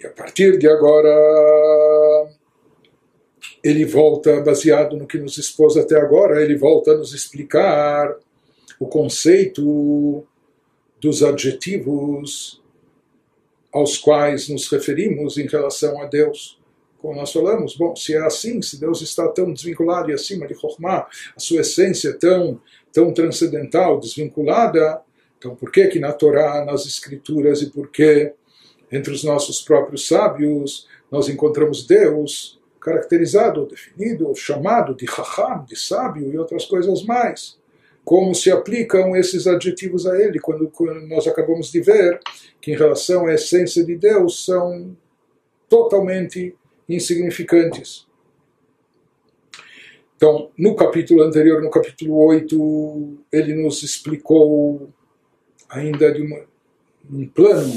E 0.00 0.06
a 0.06 0.10
partir 0.10 0.56
de 0.58 0.68
agora, 0.68 1.10
ele 3.64 3.86
volta, 3.86 4.42
baseado 4.42 4.94
no 4.94 5.06
que 5.06 5.16
nos 5.16 5.38
expôs 5.38 5.78
até 5.78 5.98
agora, 5.98 6.42
ele 6.42 6.54
volta 6.54 6.92
a 6.92 6.98
nos 6.98 7.14
explicar 7.14 8.14
o 8.78 8.86
conceito 8.86 10.22
dos 11.00 11.22
adjetivos 11.22 12.62
aos 13.72 13.96
quais 13.96 14.50
nos 14.50 14.68
referimos 14.68 15.38
em 15.38 15.46
relação 15.46 16.00
a 16.02 16.04
Deus. 16.04 16.60
Como 16.98 17.16
nós 17.16 17.32
falamos, 17.32 17.74
bom, 17.74 17.96
se 17.96 18.14
é 18.14 18.18
assim, 18.18 18.60
se 18.60 18.78
Deus 18.78 19.00
está 19.00 19.28
tão 19.28 19.50
desvinculado 19.50 20.10
e 20.10 20.14
acima 20.14 20.46
de 20.46 20.54
Chokhmah, 20.54 21.06
a 21.34 21.40
sua 21.40 21.62
essência 21.62 22.10
é 22.10 22.12
tão, 22.12 22.60
tão 22.92 23.14
transcendental, 23.14 23.98
desvinculada, 23.98 25.00
então 25.38 25.54
por 25.56 25.72
que 25.72 25.86
que 25.88 25.98
na 25.98 26.12
Torá, 26.12 26.62
nas 26.66 26.84
Escrituras 26.84 27.62
e 27.62 27.70
por 27.70 27.90
que 27.90 28.30
entre 28.92 29.12
os 29.12 29.24
nossos 29.24 29.62
próprios 29.62 30.06
sábios 30.06 30.86
nós 31.10 31.28
encontramos 31.30 31.86
Deus 31.86 32.58
caracterizado, 32.84 33.66
definido, 33.66 34.34
chamado 34.34 34.94
de 34.94 35.06
Chacham, 35.06 35.64
de 35.64 35.74
sábio 35.74 36.30
e 36.30 36.36
outras 36.36 36.66
coisas 36.66 37.02
mais. 37.02 37.58
Como 38.04 38.34
se 38.34 38.50
aplicam 38.50 39.16
esses 39.16 39.46
adjetivos 39.46 40.06
a 40.06 40.20
ele, 40.20 40.38
quando, 40.38 40.68
quando 40.68 41.00
nós 41.06 41.26
acabamos 41.26 41.72
de 41.72 41.80
ver 41.80 42.20
que, 42.60 42.72
em 42.72 42.76
relação 42.76 43.26
à 43.26 43.32
essência 43.32 43.82
de 43.82 43.96
Deus, 43.96 44.44
são 44.44 44.94
totalmente 45.66 46.54
insignificantes. 46.86 48.06
Então, 50.16 50.50
no 50.58 50.76
capítulo 50.76 51.22
anterior, 51.22 51.62
no 51.62 51.70
capítulo 51.70 52.22
8, 52.26 53.18
ele 53.32 53.54
nos 53.54 53.82
explicou 53.82 54.90
ainda 55.70 56.12
de 56.12 56.20
uma, 56.20 56.44
um 57.10 57.26
plano, 57.26 57.74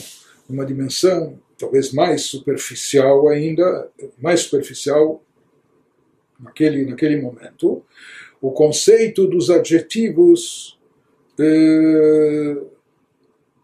uma 0.50 0.66
dimensão 0.66 1.40
talvez 1.58 1.92
mais 1.92 2.24
superficial 2.24 3.28
ainda, 3.30 3.90
mais 4.18 4.42
superficial 4.42 5.24
naquele, 6.40 6.86
naquele 6.86 7.20
momento, 7.20 7.84
o 8.42 8.52
conceito 8.52 9.28
dos 9.28 9.50
adjetivos 9.50 10.78
eh, 11.40 12.58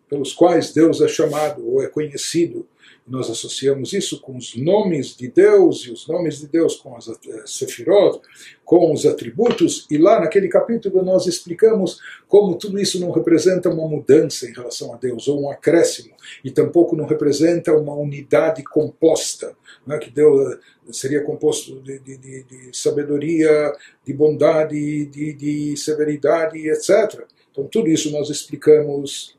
pelos 0.10 0.34
quais 0.34 0.74
Deus 0.74 1.02
é 1.02 1.08
chamado 1.08 1.68
ou 1.68 1.82
é 1.84 1.88
conhecido 1.88 2.68
nós 3.06 3.30
associamos 3.30 3.92
isso 3.92 4.22
com 4.22 4.38
os 4.38 4.56
nomes 4.56 5.16
de 5.16 5.28
Deus 5.28 5.86
e 5.86 5.92
os 5.92 6.08
nomes 6.08 6.40
de 6.40 6.48
Deus 6.48 6.78
com 6.78 6.96
as 6.96 7.10
eh, 7.10 7.44
sefirot, 7.46 8.22
com 8.64 8.94
os 8.94 9.06
atributos, 9.06 9.86
e 9.92 9.98
lá 9.98 10.22
naquele 10.22 10.48
capítulo 10.48 11.04
nós 11.04 11.28
explicamos 11.28 12.00
como 12.28 12.56
tudo 12.56 12.80
isso 12.80 13.00
não 13.00 13.12
representa 13.12 13.70
uma 13.70 13.88
mudança 13.88 14.48
em 14.48 14.54
relação 14.54 14.94
a 14.94 14.98
Deus 14.98 15.28
ou 15.28 15.44
um 15.44 15.50
acréscimo, 15.50 16.16
e 16.44 16.50
tampouco 16.50 16.96
não 16.96 17.06
representa 17.06 17.74
uma 17.74 17.94
unidade 17.94 18.64
composta, 18.64 19.54
é 19.90 19.98
que 19.98 20.10
Deus 20.10 20.54
eh, 20.54 20.60
seria 20.94 21.24
composto 21.24 21.82
de, 21.82 22.00
de, 22.00 22.18
de, 22.18 22.44
de 22.44 22.78
sabedoria, 22.78 23.74
de 24.06 24.14
bondade, 24.14 25.06
de, 25.08 25.34
de 25.34 25.78
severidade, 25.78 26.70
etc. 26.70 27.26
Então 27.52 27.66
tudo 27.66 27.90
isso 27.90 28.12
nós 28.12 28.30
explicamos 28.30 29.38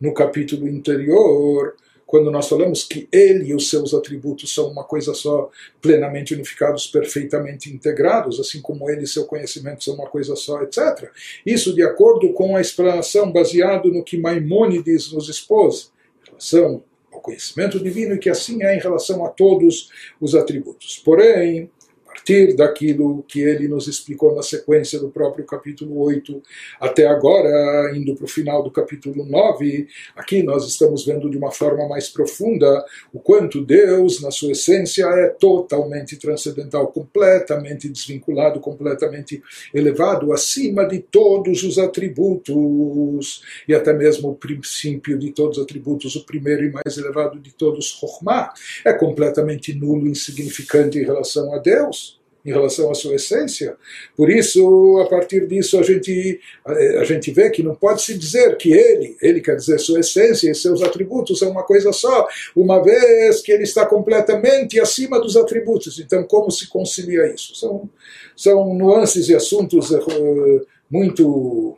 no 0.00 0.14
capítulo 0.14 0.66
anterior 0.66 1.76
quando 2.12 2.30
nós 2.30 2.46
falamos 2.46 2.84
que 2.84 3.08
ele 3.10 3.46
e 3.46 3.54
os 3.54 3.70
seus 3.70 3.94
atributos 3.94 4.52
são 4.52 4.68
uma 4.68 4.84
coisa 4.84 5.14
só, 5.14 5.50
plenamente 5.80 6.34
unificados, 6.34 6.86
perfeitamente 6.86 7.72
integrados, 7.72 8.38
assim 8.38 8.60
como 8.60 8.90
ele 8.90 9.04
e 9.04 9.06
seu 9.06 9.24
conhecimento 9.24 9.82
são 9.82 9.94
uma 9.94 10.06
coisa 10.06 10.36
só, 10.36 10.60
etc. 10.60 11.10
Isso 11.46 11.74
de 11.74 11.82
acordo 11.82 12.30
com 12.34 12.54
a 12.54 12.60
explanação 12.60 13.32
baseado 13.32 13.90
no 13.90 14.04
que 14.04 14.18
Maimônides 14.18 15.10
nos 15.10 15.30
expôs, 15.30 15.90
em 16.22 16.28
relação 16.28 16.84
ao 17.10 17.20
conhecimento 17.22 17.80
divino, 17.80 18.14
e 18.14 18.18
que 18.18 18.28
assim 18.28 18.62
é 18.62 18.76
em 18.76 18.78
relação 18.78 19.24
a 19.24 19.30
todos 19.30 19.88
os 20.20 20.34
atributos. 20.34 21.00
Porém, 21.02 21.70
partir 22.12 22.54
daquilo 22.54 23.24
que 23.26 23.40
ele 23.40 23.66
nos 23.66 23.88
explicou 23.88 24.34
na 24.34 24.42
sequência 24.42 24.98
do 24.98 25.08
próprio 25.08 25.44
capítulo 25.46 25.98
8 26.02 26.42
até 26.78 27.06
agora, 27.06 27.96
indo 27.96 28.14
para 28.14 28.26
o 28.26 28.28
final 28.28 28.62
do 28.62 28.70
capítulo 28.70 29.24
9, 29.24 29.88
aqui 30.14 30.42
nós 30.42 30.66
estamos 30.68 31.06
vendo 31.06 31.30
de 31.30 31.38
uma 31.38 31.50
forma 31.50 31.88
mais 31.88 32.08
profunda 32.10 32.84
o 33.12 33.18
quanto 33.18 33.64
Deus, 33.64 34.20
na 34.20 34.30
sua 34.30 34.52
essência, 34.52 35.06
é 35.06 35.28
totalmente 35.28 36.16
transcendental, 36.16 36.88
completamente 36.88 37.88
desvinculado, 37.88 38.60
completamente 38.60 39.42
elevado, 39.72 40.32
acima 40.32 40.84
de 40.86 40.98
todos 40.98 41.62
os 41.62 41.78
atributos 41.78 43.42
e 43.66 43.74
até 43.74 43.92
mesmo 43.92 44.30
o 44.30 44.34
princípio 44.34 45.18
de 45.18 45.30
todos 45.30 45.56
os 45.56 45.64
atributos, 45.64 46.14
o 46.14 46.26
primeiro 46.26 46.64
e 46.64 46.70
mais 46.70 46.98
elevado 46.98 47.38
de 47.38 47.52
todos, 47.52 47.86
Chokhmah, 47.86 48.52
é 48.84 48.92
completamente 48.92 49.72
nulo, 49.72 50.06
insignificante 50.06 50.98
em 50.98 51.04
relação 51.04 51.54
a 51.54 51.58
Deus. 51.58 52.01
Em 52.44 52.50
relação 52.50 52.90
à 52.90 52.94
sua 52.94 53.14
essência. 53.14 53.76
Por 54.16 54.30
isso, 54.30 54.98
a 55.04 55.08
partir 55.08 55.46
disso, 55.46 55.78
a 55.78 55.82
gente, 55.82 56.40
a, 56.64 57.04
gente 57.04 57.30
vê 57.30 57.50
que 57.50 57.62
não 57.62 57.74
pode 57.74 58.02
se 58.02 58.18
dizer 58.18 58.56
que 58.56 58.72
ele, 58.72 59.16
ele 59.22 59.40
quer 59.40 59.56
dizer 59.56 59.78
sua 59.78 60.00
essência 60.00 60.50
e 60.50 60.54
seus 60.54 60.82
atributos 60.82 61.38
são 61.38 61.50
uma 61.50 61.62
coisa 61.62 61.92
só, 61.92 62.26
uma 62.54 62.82
vez 62.82 63.40
que 63.40 63.52
ele 63.52 63.62
está 63.62 63.86
completamente 63.86 64.80
acima 64.80 65.20
dos 65.20 65.36
atributos. 65.36 66.00
Então, 66.00 66.24
como 66.24 66.50
se 66.50 66.68
concilia 66.68 67.32
isso? 67.32 67.54
São, 67.54 67.88
são 68.36 68.74
nuances 68.74 69.28
e 69.28 69.34
assuntos 69.34 69.90
uh, 69.90 70.66
muito 70.90 71.76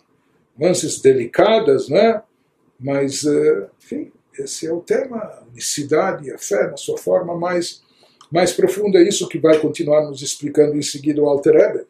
nuances 0.59 1.01
delicadas, 1.01 1.89
né? 1.89 2.23
mas, 2.81 3.23
uh, 3.25 3.67
enfim, 3.83 4.11
esse 4.39 4.67
é 4.67 4.73
o 4.73 4.81
tema, 4.81 5.43
unicidade 5.51 6.29
e 6.29 6.33
a 6.33 6.39
fé 6.39 6.69
na 6.69 6.77
sua 6.77 6.99
forma 6.99 7.37
mais 7.37 7.83
mais 8.32 8.52
profunda, 8.54 9.00
é 9.00 9.08
isso 9.08 9.28
que 9.28 9.40
vai 9.40 9.58
continuar 9.60 10.06
nos 10.06 10.22
explicando 10.22 10.78
em 10.78 10.82
seguida 10.82 11.22
o 11.22 11.28
Alter 11.28 11.54
Rebbe. 11.54 11.86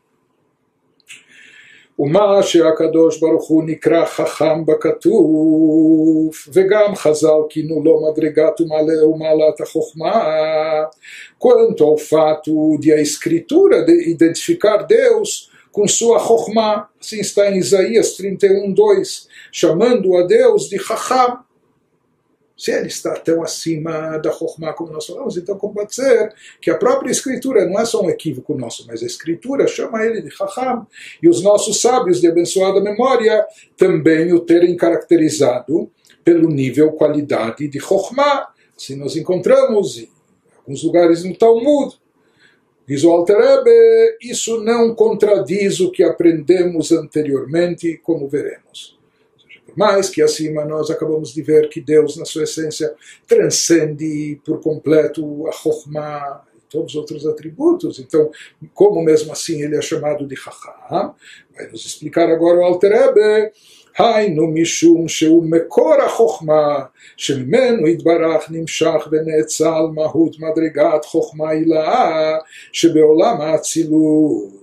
ומה 1.99 2.43
שהקדוש 2.43 3.19
ברוך 3.19 3.47
הוא 3.47 3.63
נקרא 3.63 4.05
חכם 4.05 4.65
בכתוב 4.65 6.31
וגם 6.53 6.95
חז"ל 6.95 7.41
כינו 7.49 7.83
לו 7.83 8.11
מדרגת 8.11 8.61
ומעלת 8.61 9.61
החוכמה 9.61 10.83
quanto 11.39 11.83
ao 11.83 11.97
fato 11.97 12.77
de 12.79 12.93
a 12.93 13.01
escritura 13.01 13.83
de 13.83 14.09
identificar 14.09 14.77
Deus 14.83 15.49
com 15.71 15.87
sua 15.87 16.19
chokmah, 16.19 16.87
assim 17.01 17.19
está 17.19 17.49
em 17.51 17.57
Isaías 17.57 18.17
31:2, 18.17 19.27
chamando 19.51 20.15
a 20.17 20.23
Deus 20.23 20.69
de 20.69 20.79
Chacham, 20.79 21.39
se 22.56 22.70
ele 22.70 22.86
está 22.86 23.14
tão 23.14 23.42
acima 23.42 24.16
da 24.18 24.32
Chokhmah 24.32 24.74
como 24.74 24.92
nós 24.92 25.06
falamos, 25.06 25.36
então 25.36 25.58
como 25.58 25.74
pode 25.74 25.94
ser 25.94 26.32
que 26.60 26.70
a 26.70 26.76
própria 26.76 27.10
escritura 27.10 27.66
não 27.66 27.80
é 27.80 27.84
só 27.84 28.02
um 28.02 28.08
equívoco 28.08 28.54
nosso, 28.56 28.86
mas 28.86 29.02
a 29.02 29.06
escritura 29.06 29.66
chama 29.66 30.04
ele 30.04 30.22
de 30.22 30.30
Chacham, 30.30 30.86
e 31.22 31.28
os 31.28 31.42
nossos 31.42 31.80
sábios 31.80 32.20
de 32.20 32.28
abençoada 32.28 32.80
memória 32.80 33.44
também 33.76 34.32
o 34.32 34.40
terem 34.40 34.76
caracterizado 34.76 35.90
pelo 36.22 36.48
nível 36.48 36.92
qualidade 36.92 37.68
de 37.68 37.80
Chokhmah. 37.80 38.48
Se 38.76 38.94
nós 38.94 39.16
encontramos 39.16 39.98
em 39.98 40.08
alguns 40.58 40.82
lugares 40.82 41.24
no 41.24 41.36
Talmud, 41.36 41.96
Diz 42.86 43.02
o 43.02 43.10
Alter 43.10 43.38
Rebbe, 43.38 44.18
isso 44.20 44.62
não 44.62 44.94
contradiz 44.94 45.80
o 45.80 45.90
que 45.90 46.02
aprendemos 46.02 46.92
anteriormente, 46.92 47.98
como 48.02 48.28
veremos 48.28 48.93
mais 49.75 50.09
que 50.09 50.21
acima 50.21 50.65
nós 50.65 50.89
acabamos 50.89 51.33
de 51.33 51.41
ver 51.41 51.69
que 51.69 51.81
Deus, 51.81 52.17
na 52.17 52.25
sua 52.25 52.43
essência, 52.43 52.93
transcende 53.27 54.39
por 54.45 54.61
completo 54.61 55.47
a 55.47 55.51
Chokhmah 55.51 56.41
e 56.55 56.61
todos 56.69 56.93
os 56.93 56.95
outros 56.95 57.25
atributos. 57.25 57.99
Então, 57.99 58.31
como 58.73 59.03
mesmo 59.03 59.31
assim 59.31 59.61
ele 59.61 59.75
é 59.75 59.81
chamado 59.81 60.27
de 60.27 60.35
Chacham, 60.35 61.13
vai 61.55 61.67
nos 61.71 61.85
explicar 61.85 62.29
agora 62.29 62.59
o 62.59 62.63
Alter 62.63 62.91
Rebbe, 62.91 63.51
היינו 63.99 64.47
משום 64.47 65.07
שהוא 65.07 65.45
מקור 65.45 66.01
החוכמה 66.05 66.79
שממנו 67.17 67.87
יתברך 67.87 68.51
נמשך 68.51 69.07
ונאצל 69.11 69.81
מהות 69.93 70.35
מדרגת 70.39 71.05
חוכמה 71.05 71.49
הילאה 71.49 72.37
שבעולם 72.71 73.41
האצילות 73.41 74.62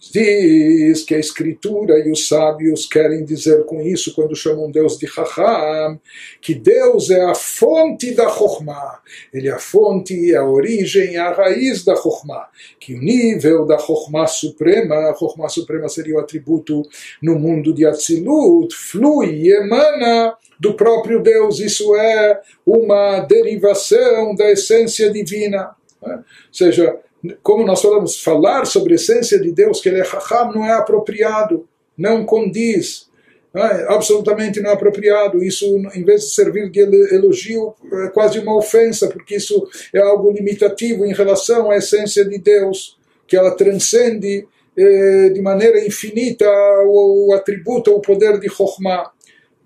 diz 0.00 1.02
que 1.02 1.14
a 1.14 1.18
escritura 1.18 1.98
e 1.98 2.10
os 2.10 2.26
sábios 2.26 2.86
querem 2.86 3.22
dizer 3.22 3.64
com 3.66 3.82
isso, 3.82 4.14
quando 4.14 4.34
chamam 4.34 4.70
Deus 4.70 4.96
de 4.96 5.06
Chacham, 5.06 6.00
que 6.40 6.54
Deus 6.54 7.10
é 7.10 7.22
a 7.22 7.34
fonte 7.34 8.14
da 8.14 8.28
Chokhmah. 8.30 9.00
Ele 9.32 9.48
é 9.48 9.52
a 9.52 9.58
fonte, 9.58 10.34
a 10.34 10.42
origem, 10.42 11.18
a 11.18 11.32
raiz 11.32 11.84
da 11.84 11.94
Chokhmah. 11.94 12.48
Que 12.78 12.94
o 12.94 12.98
nível 12.98 13.66
da 13.66 13.78
Chokhmah 13.78 14.26
suprema, 14.26 15.10
a 15.10 15.14
Chokhmah 15.14 15.50
suprema 15.50 15.88
seria 15.88 16.16
o 16.16 16.20
atributo 16.20 16.82
no 17.22 17.38
mundo 17.38 17.74
de 17.74 17.84
Atzilut, 17.84 18.74
flui 18.74 19.34
e 19.34 19.52
emana 19.52 20.34
do 20.58 20.74
próprio 20.74 21.22
Deus. 21.22 21.60
Isso 21.60 21.94
é 21.94 22.40
uma 22.64 23.20
derivação 23.20 24.34
da 24.34 24.50
essência 24.50 25.10
divina. 25.10 25.74
Né? 26.02 26.16
Ou 26.16 26.24
seja, 26.54 26.98
como 27.42 27.66
nós 27.66 27.82
falamos, 27.82 28.22
falar 28.22 28.64
sobre 28.64 28.92
a 28.92 28.96
essência 28.96 29.38
de 29.38 29.52
Deus, 29.52 29.80
que 29.80 29.88
ele 29.88 30.00
é 30.00 30.04
Raham, 30.04 30.52
não 30.52 30.64
é 30.64 30.72
apropriado, 30.72 31.68
não 31.96 32.24
condiz, 32.24 33.08
não 33.52 33.62
é? 33.62 33.86
absolutamente 33.88 34.60
não 34.60 34.70
é 34.70 34.72
apropriado. 34.72 35.42
Isso, 35.42 35.66
em 35.94 36.04
vez 36.04 36.22
de 36.22 36.34
servir 36.34 36.70
de 36.70 36.80
elogio, 36.80 37.74
é 38.04 38.08
quase 38.08 38.38
uma 38.38 38.56
ofensa, 38.56 39.08
porque 39.08 39.36
isso 39.36 39.68
é 39.92 40.00
algo 40.00 40.30
limitativo 40.30 41.04
em 41.04 41.12
relação 41.12 41.70
à 41.70 41.76
essência 41.76 42.24
de 42.24 42.38
Deus, 42.38 42.98
que 43.26 43.36
ela 43.36 43.54
transcende 43.54 44.46
eh, 44.76 45.28
de 45.30 45.42
maneira 45.42 45.84
infinita 45.84 46.48
o, 46.86 47.28
o 47.28 47.34
atributo, 47.34 47.94
o 47.94 48.00
poder 48.00 48.38
de 48.40 48.48
Chokhmah. 48.48 49.10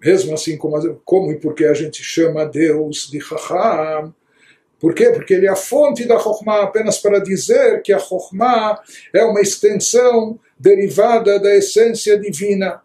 Mesmo 0.02 0.34
assim, 0.34 0.56
como, 0.56 1.00
como 1.04 1.32
e 1.32 1.38
porque 1.38 1.64
a 1.64 1.72
gente 1.72 2.02
chama 2.02 2.44
Deus 2.44 3.08
de 3.10 3.18
Raham, 3.18 4.12
por 4.78 4.94
quê? 4.94 5.10
Porque 5.10 5.34
ele 5.34 5.46
é 5.46 5.50
a 5.50 5.56
fonte 5.56 6.04
da 6.04 6.18
Chokhmah, 6.18 6.62
apenas 6.62 6.98
para 6.98 7.18
dizer 7.18 7.82
que 7.82 7.92
a 7.92 7.98
Chokhmah 7.98 8.80
é 9.12 9.24
uma 9.24 9.40
extensão 9.40 10.38
derivada 10.58 11.38
da 11.38 11.54
essência 11.54 12.18
divina. 12.18 12.82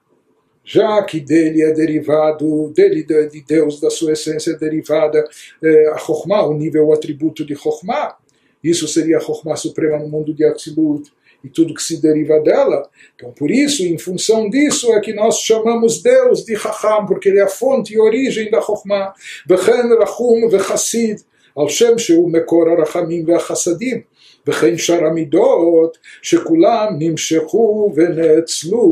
Já 0.63 1.01
que 1.03 1.19
dele 1.19 1.63
é 1.63 1.71
derivado, 1.71 2.71
dele 2.75 3.03
de 3.03 3.41
Deus, 3.41 3.81
da 3.81 3.89
sua 3.89 4.11
essência 4.11 4.55
derivada, 4.55 5.27
é, 5.63 5.89
a 5.89 5.97
Chokhmah, 5.97 6.45
o 6.45 6.53
nível, 6.53 6.87
o 6.87 6.93
atributo 6.93 7.43
de 7.43 7.55
Chokhmah, 7.55 8.15
isso 8.63 8.87
seria 8.87 9.17
a 9.17 9.21
Chokhmah 9.21 9.55
suprema 9.55 9.97
no 9.97 10.07
mundo 10.07 10.33
de 10.33 10.45
Atzilut 10.45 11.11
e 11.43 11.49
tudo 11.49 11.73
que 11.73 11.81
se 11.81 12.01
deriva 12.01 12.39
dela. 12.41 12.87
Então, 13.15 13.31
por 13.31 13.49
isso, 13.49 13.83
em 13.83 13.97
função 13.97 14.49
disso, 14.49 14.93
é 14.93 14.99
que 14.99 15.13
nós 15.13 15.39
chamamos 15.39 16.01
Deus 16.01 16.43
de 16.43 16.55
Chacham, 16.55 17.05
porque 17.05 17.29
ele 17.29 17.39
é 17.39 17.43
a 17.43 17.47
fonte 17.47 17.93
e 17.93 17.99
origem 17.99 18.51
da 18.51 18.61
Chokhmah. 18.61 19.13
Vechen 19.47 19.95
Rachum 19.97 20.49
Vechassid. 20.49 21.23
על 21.56 21.68
שם 21.68 21.98
שהוא 21.98 22.32
מקור 22.32 22.68
הרחמים 22.68 23.24
והחסדים, 23.28 24.00
וכן 24.46 24.78
שאר 24.78 25.06
המידות 25.06 25.98
שכולם 26.22 26.96
נמשכו 26.98 27.92
ונאצלו 27.94 28.90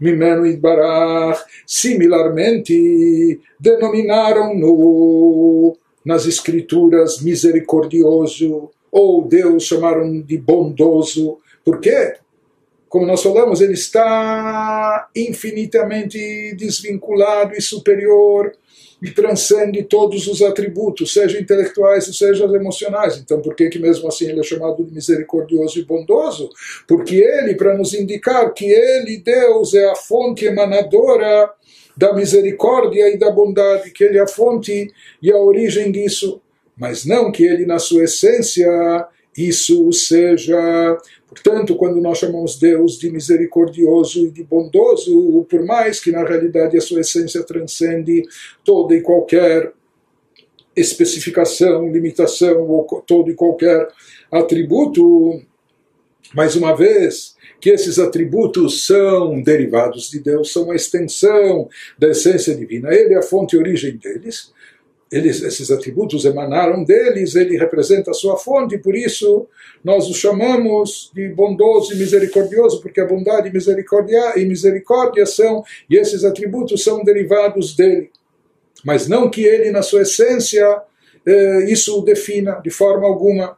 ממנו 0.00 0.46
יתברך, 0.46 1.44
similarmente 1.66 2.76
denominaram-no 3.62 4.74
nas 6.04 6.26
escrituras 6.26 7.20
misericordioso, 7.22 8.70
ou 8.92 9.26
Deus 9.26 9.64
chamaram 9.64 10.22
de 10.22 10.38
bondoso, 10.38 11.38
por 11.64 11.80
quê? 11.80 12.14
Como 12.88 13.04
nós 13.04 13.22
falamos, 13.22 13.60
ele 13.60 13.74
está 13.74 15.08
infinitamente 15.14 16.54
desvinculado 16.54 17.54
e 17.54 17.60
superior 17.60 18.52
e 19.01 19.09
transcende 19.09 19.83
todos 19.83 20.27
os 20.27 20.41
atributos, 20.43 21.13
seja 21.13 21.39
intelectuais 21.39 22.07
e 22.07 22.13
seja 22.13 22.45
emocionais. 22.45 23.17
Então, 23.17 23.41
por 23.41 23.55
que, 23.55 23.67
que 23.69 23.79
mesmo 23.79 24.07
assim 24.07 24.29
ele 24.29 24.39
é 24.39 24.43
chamado 24.43 24.83
de 24.83 24.93
misericordioso 24.93 25.79
e 25.79 25.83
bondoso? 25.83 26.49
Porque 26.87 27.15
ele, 27.15 27.55
para 27.55 27.75
nos 27.75 27.93
indicar 27.93 28.53
que 28.53 28.65
ele, 28.65 29.17
Deus, 29.17 29.73
é 29.73 29.89
a 29.89 29.95
fonte 29.95 30.45
emanadora 30.45 31.49
da 31.97 32.13
misericórdia 32.13 33.09
e 33.09 33.17
da 33.17 33.31
bondade, 33.31 33.91
que 33.91 34.03
ele 34.03 34.17
é 34.17 34.21
a 34.21 34.27
fonte 34.27 34.91
e 35.21 35.31
a 35.31 35.37
origem 35.37 35.91
disso. 35.91 36.39
Mas 36.77 37.03
não 37.03 37.31
que 37.31 37.43
ele, 37.43 37.65
na 37.65 37.79
sua 37.79 38.03
essência, 38.03 39.07
isso 39.35 39.91
seja 39.91 40.97
Portanto, 41.31 41.77
quando 41.77 42.01
nós 42.01 42.17
chamamos 42.17 42.59
Deus 42.59 42.99
de 42.99 43.09
misericordioso 43.09 44.27
e 44.27 44.31
de 44.31 44.43
bondoso, 44.43 45.45
por 45.49 45.65
mais 45.65 45.97
que 45.97 46.11
na 46.11 46.25
realidade 46.25 46.77
a 46.77 46.81
sua 46.81 46.99
essência 46.99 47.41
transcende 47.41 48.23
toda 48.65 48.93
e 48.93 49.01
qualquer 49.01 49.71
especificação, 50.75 51.89
limitação 51.89 52.67
ou 52.67 52.83
todo 53.07 53.31
e 53.31 53.33
qualquer 53.33 53.87
atributo, 54.29 55.41
mais 56.33 56.57
uma 56.57 56.75
vez, 56.75 57.37
que 57.61 57.69
esses 57.69 57.97
atributos 57.97 58.85
são 58.85 59.41
derivados 59.41 60.09
de 60.09 60.19
Deus, 60.19 60.51
são 60.51 60.63
uma 60.63 60.75
extensão 60.75 61.69
da 61.97 62.09
essência 62.09 62.53
divina. 62.53 62.93
Ele 62.93 63.13
é 63.13 63.17
a 63.17 63.23
fonte 63.23 63.55
e 63.55 63.59
origem 63.59 63.95
deles 63.95 64.51
eles, 65.11 65.41
esses 65.41 65.69
atributos 65.69 66.23
emanaram 66.23 66.83
deles, 66.85 67.35
ele 67.35 67.57
representa 67.57 68.11
a 68.11 68.13
sua 68.13 68.37
fonte, 68.37 68.77
por 68.77 68.95
isso 68.95 69.45
nós 69.83 70.07
o 70.07 70.13
chamamos 70.13 71.11
de 71.13 71.27
bondoso 71.29 71.93
e 71.93 71.97
misericordioso, 71.97 72.81
porque 72.81 73.01
a 73.01 73.05
bondade 73.05 73.49
e 73.49 73.51
misericórdia, 73.51 74.39
e 74.39 74.45
misericórdia 74.45 75.25
são, 75.25 75.63
e 75.89 75.97
esses 75.97 76.23
atributos 76.23 76.81
são 76.83 77.03
derivados 77.03 77.75
dele. 77.75 78.09
Mas 78.85 79.07
não 79.07 79.29
que 79.29 79.43
ele, 79.43 79.69
na 79.69 79.81
sua 79.81 80.03
essência, 80.03 80.81
eh, 81.25 81.65
isso 81.69 81.99
o 81.99 82.01
defina 82.01 82.61
de 82.63 82.69
forma 82.69 83.05
alguma. 83.05 83.57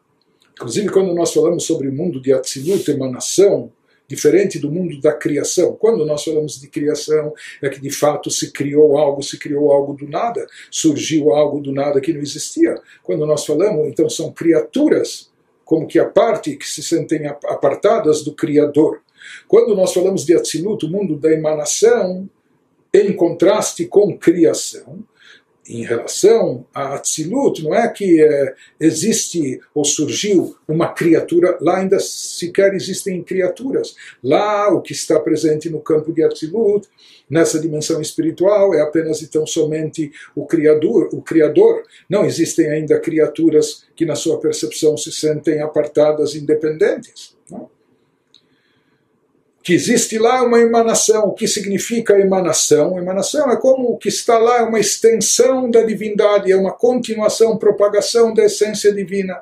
Inclusive, 0.53 0.89
quando 0.89 1.13
nós 1.13 1.33
falamos 1.33 1.65
sobre 1.65 1.87
o 1.87 1.93
mundo 1.93 2.19
de 2.19 2.33
Atzilut, 2.33 2.89
emanação, 2.89 3.71
diferente 4.13 4.59
do 4.59 4.71
mundo 4.71 4.99
da 5.01 5.11
criação. 5.13 5.75
Quando 5.75 6.05
nós 6.05 6.23
falamos 6.23 6.59
de 6.59 6.67
criação, 6.67 7.33
é 7.61 7.69
que 7.69 7.81
de 7.81 7.89
fato 7.89 8.29
se 8.29 8.51
criou 8.51 8.97
algo, 8.97 9.23
se 9.23 9.39
criou 9.39 9.71
algo 9.71 9.93
do 9.93 10.07
nada, 10.07 10.45
surgiu 10.69 11.33
algo 11.33 11.59
do 11.59 11.71
nada 11.71 11.99
que 11.99 12.13
não 12.13 12.21
existia. 12.21 12.75
Quando 13.01 13.25
nós 13.25 13.45
falamos, 13.45 13.87
então 13.87 14.09
são 14.09 14.31
criaturas 14.31 15.31
como 15.65 15.87
que 15.87 15.97
a 15.97 16.05
parte 16.05 16.55
que 16.55 16.67
se 16.67 16.83
sentem 16.83 17.25
apartadas 17.25 18.23
do 18.23 18.33
Criador. 18.33 19.01
Quando 19.47 19.75
nós 19.75 19.93
falamos 19.93 20.25
de 20.25 20.35
Atzilut, 20.35 20.85
o 20.85 20.89
mundo 20.89 21.17
da 21.17 21.31
emanação, 21.31 22.29
em 22.93 23.13
contraste 23.13 23.85
com 23.85 24.17
criação, 24.17 25.03
em 25.67 25.83
relação 25.83 26.65
a 26.73 26.95
Atzilut, 26.95 27.63
não 27.63 27.73
é 27.73 27.87
que 27.87 28.21
é, 28.21 28.53
existe 28.79 29.61
ou 29.73 29.85
surgiu 29.85 30.55
uma 30.67 30.89
criatura, 30.89 31.57
lá 31.61 31.77
ainda 31.77 31.99
sequer 31.99 32.73
existem 32.73 33.23
criaturas. 33.23 33.95
Lá 34.21 34.69
o 34.73 34.81
que 34.81 34.91
está 34.91 35.19
presente 35.19 35.69
no 35.69 35.79
campo 35.79 36.11
de 36.11 36.23
Atzilut, 36.23 36.87
nessa 37.29 37.59
dimensão 37.59 38.01
espiritual, 38.01 38.73
é 38.73 38.81
apenas 38.81 39.21
e 39.21 39.27
tão 39.27 39.47
somente 39.47 40.11
o 40.35 40.45
Criador, 40.45 41.09
o 41.13 41.21
Criador. 41.21 41.83
Não 42.09 42.25
existem 42.25 42.69
ainda 42.69 42.99
criaturas 42.99 43.85
que 43.95 44.05
na 44.05 44.15
sua 44.15 44.39
percepção 44.39 44.97
se 44.97 45.11
sentem 45.11 45.61
apartadas, 45.61 46.35
independentes. 46.35 47.33
Que 49.63 49.73
existe 49.73 50.19
lá 50.19 50.43
uma 50.43 50.59
emanação. 50.59 51.29
O 51.29 51.33
que 51.33 51.47
significa 51.47 52.19
emanação? 52.19 52.97
Emanação 52.97 53.49
é 53.49 53.55
como 53.55 53.89
o 53.89 53.97
que 53.97 54.09
está 54.09 54.37
lá 54.37 54.59
é 54.59 54.63
uma 54.63 54.79
extensão 54.79 55.71
da 55.71 55.81
divindade, 55.81 56.51
é 56.51 56.57
uma 56.57 56.73
continuação, 56.73 57.57
propagação 57.57 58.33
da 58.33 58.43
essência 58.43 58.93
divina. 58.93 59.41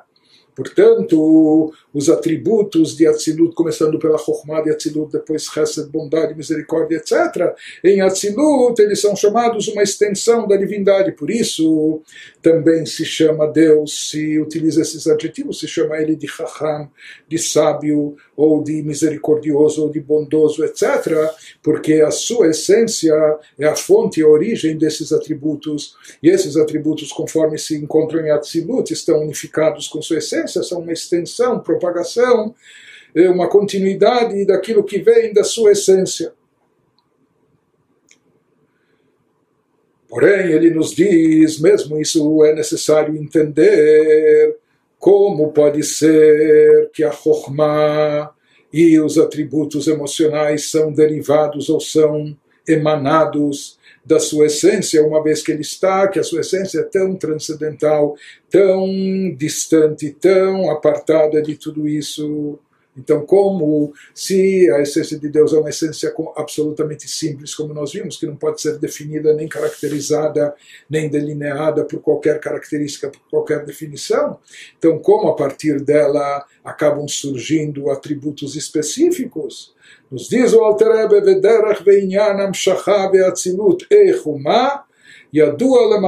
Portanto, 0.54 1.72
os 1.94 2.10
atributos 2.10 2.94
de 2.96 3.06
Atzilut, 3.06 3.54
começando 3.54 3.98
pela 3.98 4.18
Chokhmah 4.18 4.60
de 4.60 4.70
Atzilut, 4.70 5.10
depois 5.10 5.44
Chesed, 5.44 5.88
bondade, 5.90 6.34
misericórdia, 6.34 6.96
etc. 6.96 7.54
Em 7.82 8.02
Atzilut, 8.02 8.80
eles 8.80 9.00
são 9.00 9.16
chamados 9.16 9.68
uma 9.68 9.82
extensão 9.82 10.46
da 10.46 10.56
divindade, 10.56 11.12
por 11.12 11.30
isso 11.30 12.02
também 12.42 12.84
se 12.84 13.04
chama 13.04 13.46
Deus, 13.46 14.10
se 14.10 14.38
utiliza 14.38 14.82
esses 14.82 15.06
adjetivos, 15.06 15.58
se 15.58 15.66
chama 15.66 15.96
ele 15.96 16.14
de 16.14 16.28
Chacham, 16.28 16.90
de 17.26 17.38
sábio, 17.38 18.16
ou 18.42 18.60
de 18.60 18.82
misericordioso, 18.82 19.84
ou 19.84 19.88
de 19.88 20.00
bondoso, 20.00 20.64
etc., 20.64 21.16
porque 21.62 22.00
a 22.00 22.10
sua 22.10 22.48
essência 22.48 23.14
é 23.56 23.66
a 23.66 23.76
fonte, 23.76 24.20
a 24.20 24.26
origem 24.26 24.76
desses 24.76 25.12
atributos, 25.12 25.94
e 26.20 26.28
esses 26.28 26.56
atributos, 26.56 27.12
conforme 27.12 27.56
se 27.56 27.76
encontram 27.76 28.20
em 28.20 28.30
Atzilut, 28.30 28.92
estão 28.92 29.20
unificados 29.22 29.86
com 29.86 30.02
sua 30.02 30.18
essência, 30.18 30.60
são 30.64 30.80
uma 30.80 30.92
extensão, 30.92 31.60
propagação, 31.60 32.52
é 33.14 33.30
uma 33.30 33.48
continuidade 33.48 34.44
daquilo 34.44 34.82
que 34.82 34.98
vem 34.98 35.32
da 35.32 35.44
sua 35.44 35.70
essência. 35.70 36.32
Porém, 40.08 40.50
ele 40.50 40.70
nos 40.70 40.92
diz, 40.92 41.60
mesmo 41.60 42.00
isso 42.00 42.44
é 42.44 42.52
necessário 42.52 43.16
entender, 43.16 44.56
como 45.02 45.50
pode 45.50 45.82
ser 45.82 46.88
que 46.94 47.02
a 47.02 47.10
Chokhmah 47.10 48.30
e 48.72 49.00
os 49.00 49.18
atributos 49.18 49.88
emocionais 49.88 50.70
são 50.70 50.92
derivados 50.92 51.68
ou 51.68 51.80
são 51.80 52.38
emanados 52.68 53.80
da 54.06 54.20
sua 54.20 54.46
essência, 54.46 55.04
uma 55.04 55.20
vez 55.20 55.42
que 55.42 55.50
ele 55.50 55.62
está, 55.62 56.06
que 56.06 56.20
a 56.20 56.22
sua 56.22 56.42
essência 56.42 56.78
é 56.78 56.84
tão 56.84 57.16
transcendental, 57.16 58.14
tão 58.48 58.86
distante, 59.36 60.08
tão 60.20 60.70
apartada 60.70 61.42
de 61.42 61.56
tudo 61.56 61.88
isso. 61.88 62.60
Então, 62.96 63.24
como 63.24 63.92
se 64.14 64.70
a 64.70 64.80
essência 64.80 65.18
de 65.18 65.28
Deus 65.28 65.54
é 65.54 65.58
uma 65.58 65.70
essência 65.70 66.12
absolutamente 66.36 67.08
simples, 67.08 67.54
como 67.54 67.72
nós 67.72 67.92
vimos, 67.92 68.18
que 68.18 68.26
não 68.26 68.36
pode 68.36 68.60
ser 68.60 68.78
definida, 68.78 69.32
nem 69.32 69.48
caracterizada, 69.48 70.54
nem 70.90 71.08
delineada 71.08 71.84
por 71.84 72.00
qualquer 72.00 72.38
característica, 72.38 73.08
por 73.08 73.20
qualquer 73.30 73.64
definição, 73.64 74.38
então, 74.78 74.98
como 74.98 75.28
a 75.28 75.34
partir 75.34 75.80
dela 75.80 76.44
acabam 76.62 77.08
surgindo 77.08 77.90
atributos 77.90 78.56
específicos, 78.56 79.74
nos 80.10 80.28
diz 80.28 80.52
o 80.52 80.60
Alter 80.60 80.92
Rebbe, 80.92 81.22
Vederach 81.22 81.82
ve'inyan 81.82 82.44
amshacha 82.44 83.10
ve'atzilut 83.10 83.86
eichuma, 83.90 84.84
yadua 85.34 85.98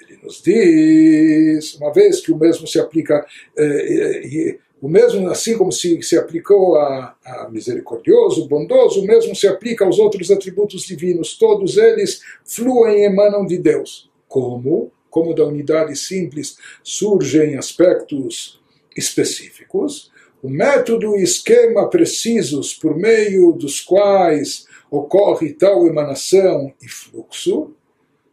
ele 0.00 0.18
nos 0.22 0.42
diz, 0.42 1.74
uma 1.74 1.92
vez 1.92 2.20
que 2.20 2.32
o 2.32 2.36
mesmo 2.36 2.66
se 2.66 2.80
aplica, 2.80 3.26
eh, 3.56 4.24
eh, 4.24 4.58
o 4.80 4.88
mesmo, 4.88 5.28
assim 5.28 5.58
como 5.58 5.72
se, 5.72 6.00
se 6.02 6.16
aplicou 6.16 6.76
a, 6.76 7.16
a 7.24 7.48
misericordioso, 7.50 8.46
bondoso, 8.46 9.00
o 9.00 9.06
mesmo 9.06 9.34
se 9.34 9.48
aplica 9.48 9.84
aos 9.84 9.98
outros 9.98 10.30
atributos 10.30 10.82
divinos. 10.82 11.36
Todos 11.36 11.76
eles 11.76 12.20
fluem 12.44 13.00
e 13.00 13.06
emanam 13.06 13.44
de 13.44 13.58
Deus. 13.58 14.08
Como? 14.28 14.92
Como 15.10 15.34
da 15.34 15.44
unidade 15.44 15.96
simples 15.96 16.56
surgem 16.82 17.56
aspectos 17.56 18.60
específicos, 18.96 20.12
o 20.42 20.48
método 20.48 21.16
e 21.16 21.22
esquema 21.22 21.88
precisos 21.90 22.72
por 22.72 22.96
meio 22.96 23.52
dos 23.52 23.80
quais 23.80 24.66
ocorre 24.90 25.54
tal 25.54 25.86
emanação 25.86 26.72
e 26.80 26.88
fluxo 26.88 27.72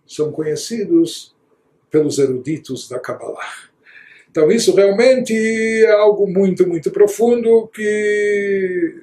são 0.06 0.32
conhecidos 0.32 1.36
pelos 1.90 2.20
eruditos 2.20 2.88
da 2.88 3.00
Kabbalah. 3.00 3.75
Então 4.36 4.52
isso 4.52 4.76
realmente 4.76 5.34
é 5.34 5.92
algo 5.92 6.28
muito, 6.28 6.68
muito 6.68 6.92
profundo 6.92 7.70
que 7.74 8.94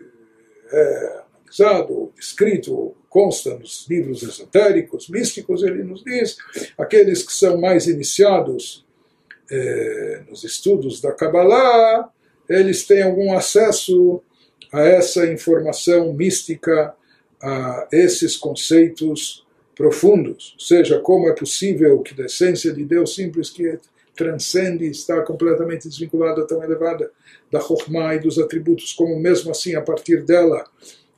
é 0.71 1.23
analisado, 1.59 2.13
escrito, 2.21 2.95
consta 3.09 3.57
nos 3.57 3.87
livros 3.89 4.23
esotéricos, 4.23 5.09
místicos, 5.09 5.63
ele 5.63 5.85
nos 5.85 6.05
diz, 6.05 6.37
aqueles 6.77 7.23
que 7.23 7.33
são 7.33 7.59
mais 7.59 7.87
iniciados 7.87 8.85
é, 9.51 10.21
nos 10.29 10.45
estudos 10.45 11.01
da 11.01 11.13
Kabbalah, 11.13 12.11
eles 12.47 12.87
têm 12.87 13.01
algum 13.01 13.35
acesso 13.35 14.23
a 14.71 14.83
essa 14.83 15.25
informação 15.25 16.13
mística, 16.13 16.95
a 17.41 17.89
esses 17.91 18.37
conceitos 18.37 19.47
profundos, 19.75 20.53
ou 20.59 20.67
seja, 20.67 21.01
como 21.01 21.27
é 21.31 21.33
possível 21.35 22.01
que 22.01 22.13
da 22.13 22.27
essência 22.27 22.71
de 22.71 22.85
Deus 22.85 23.15
simples 23.15 23.49
que 23.49 23.79
transcende, 24.23 24.87
está 24.87 25.21
completamente 25.23 25.89
desvinculada, 25.89 26.47
tão 26.47 26.63
elevada 26.63 27.11
da 27.51 27.61
Chokhmah 27.61 28.15
e 28.15 28.21
dos 28.21 28.39
atributos, 28.39 28.93
como 28.93 29.19
mesmo 29.19 29.51
assim, 29.51 29.75
a 29.75 29.83
partir 29.83 30.23
dela, 30.25 30.65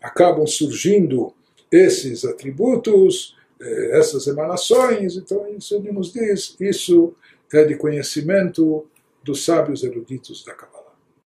acabam 0.00 0.46
surgindo 0.46 1.32
esses 1.70 2.24
atributos, 2.24 3.36
eh, 3.60 3.98
essas 3.98 4.26
emanações. 4.26 5.16
Então, 5.16 5.46
isso 5.48 5.74
ele 5.74 5.92
nos 5.92 6.12
diz, 6.12 6.56
isso 6.58 7.14
é 7.52 7.64
de 7.64 7.76
conhecimento 7.76 8.86
dos 9.22 9.44
sábios 9.44 9.84
eruditos 9.84 10.44
da 10.44 10.54
Kabbalah. 10.54 10.73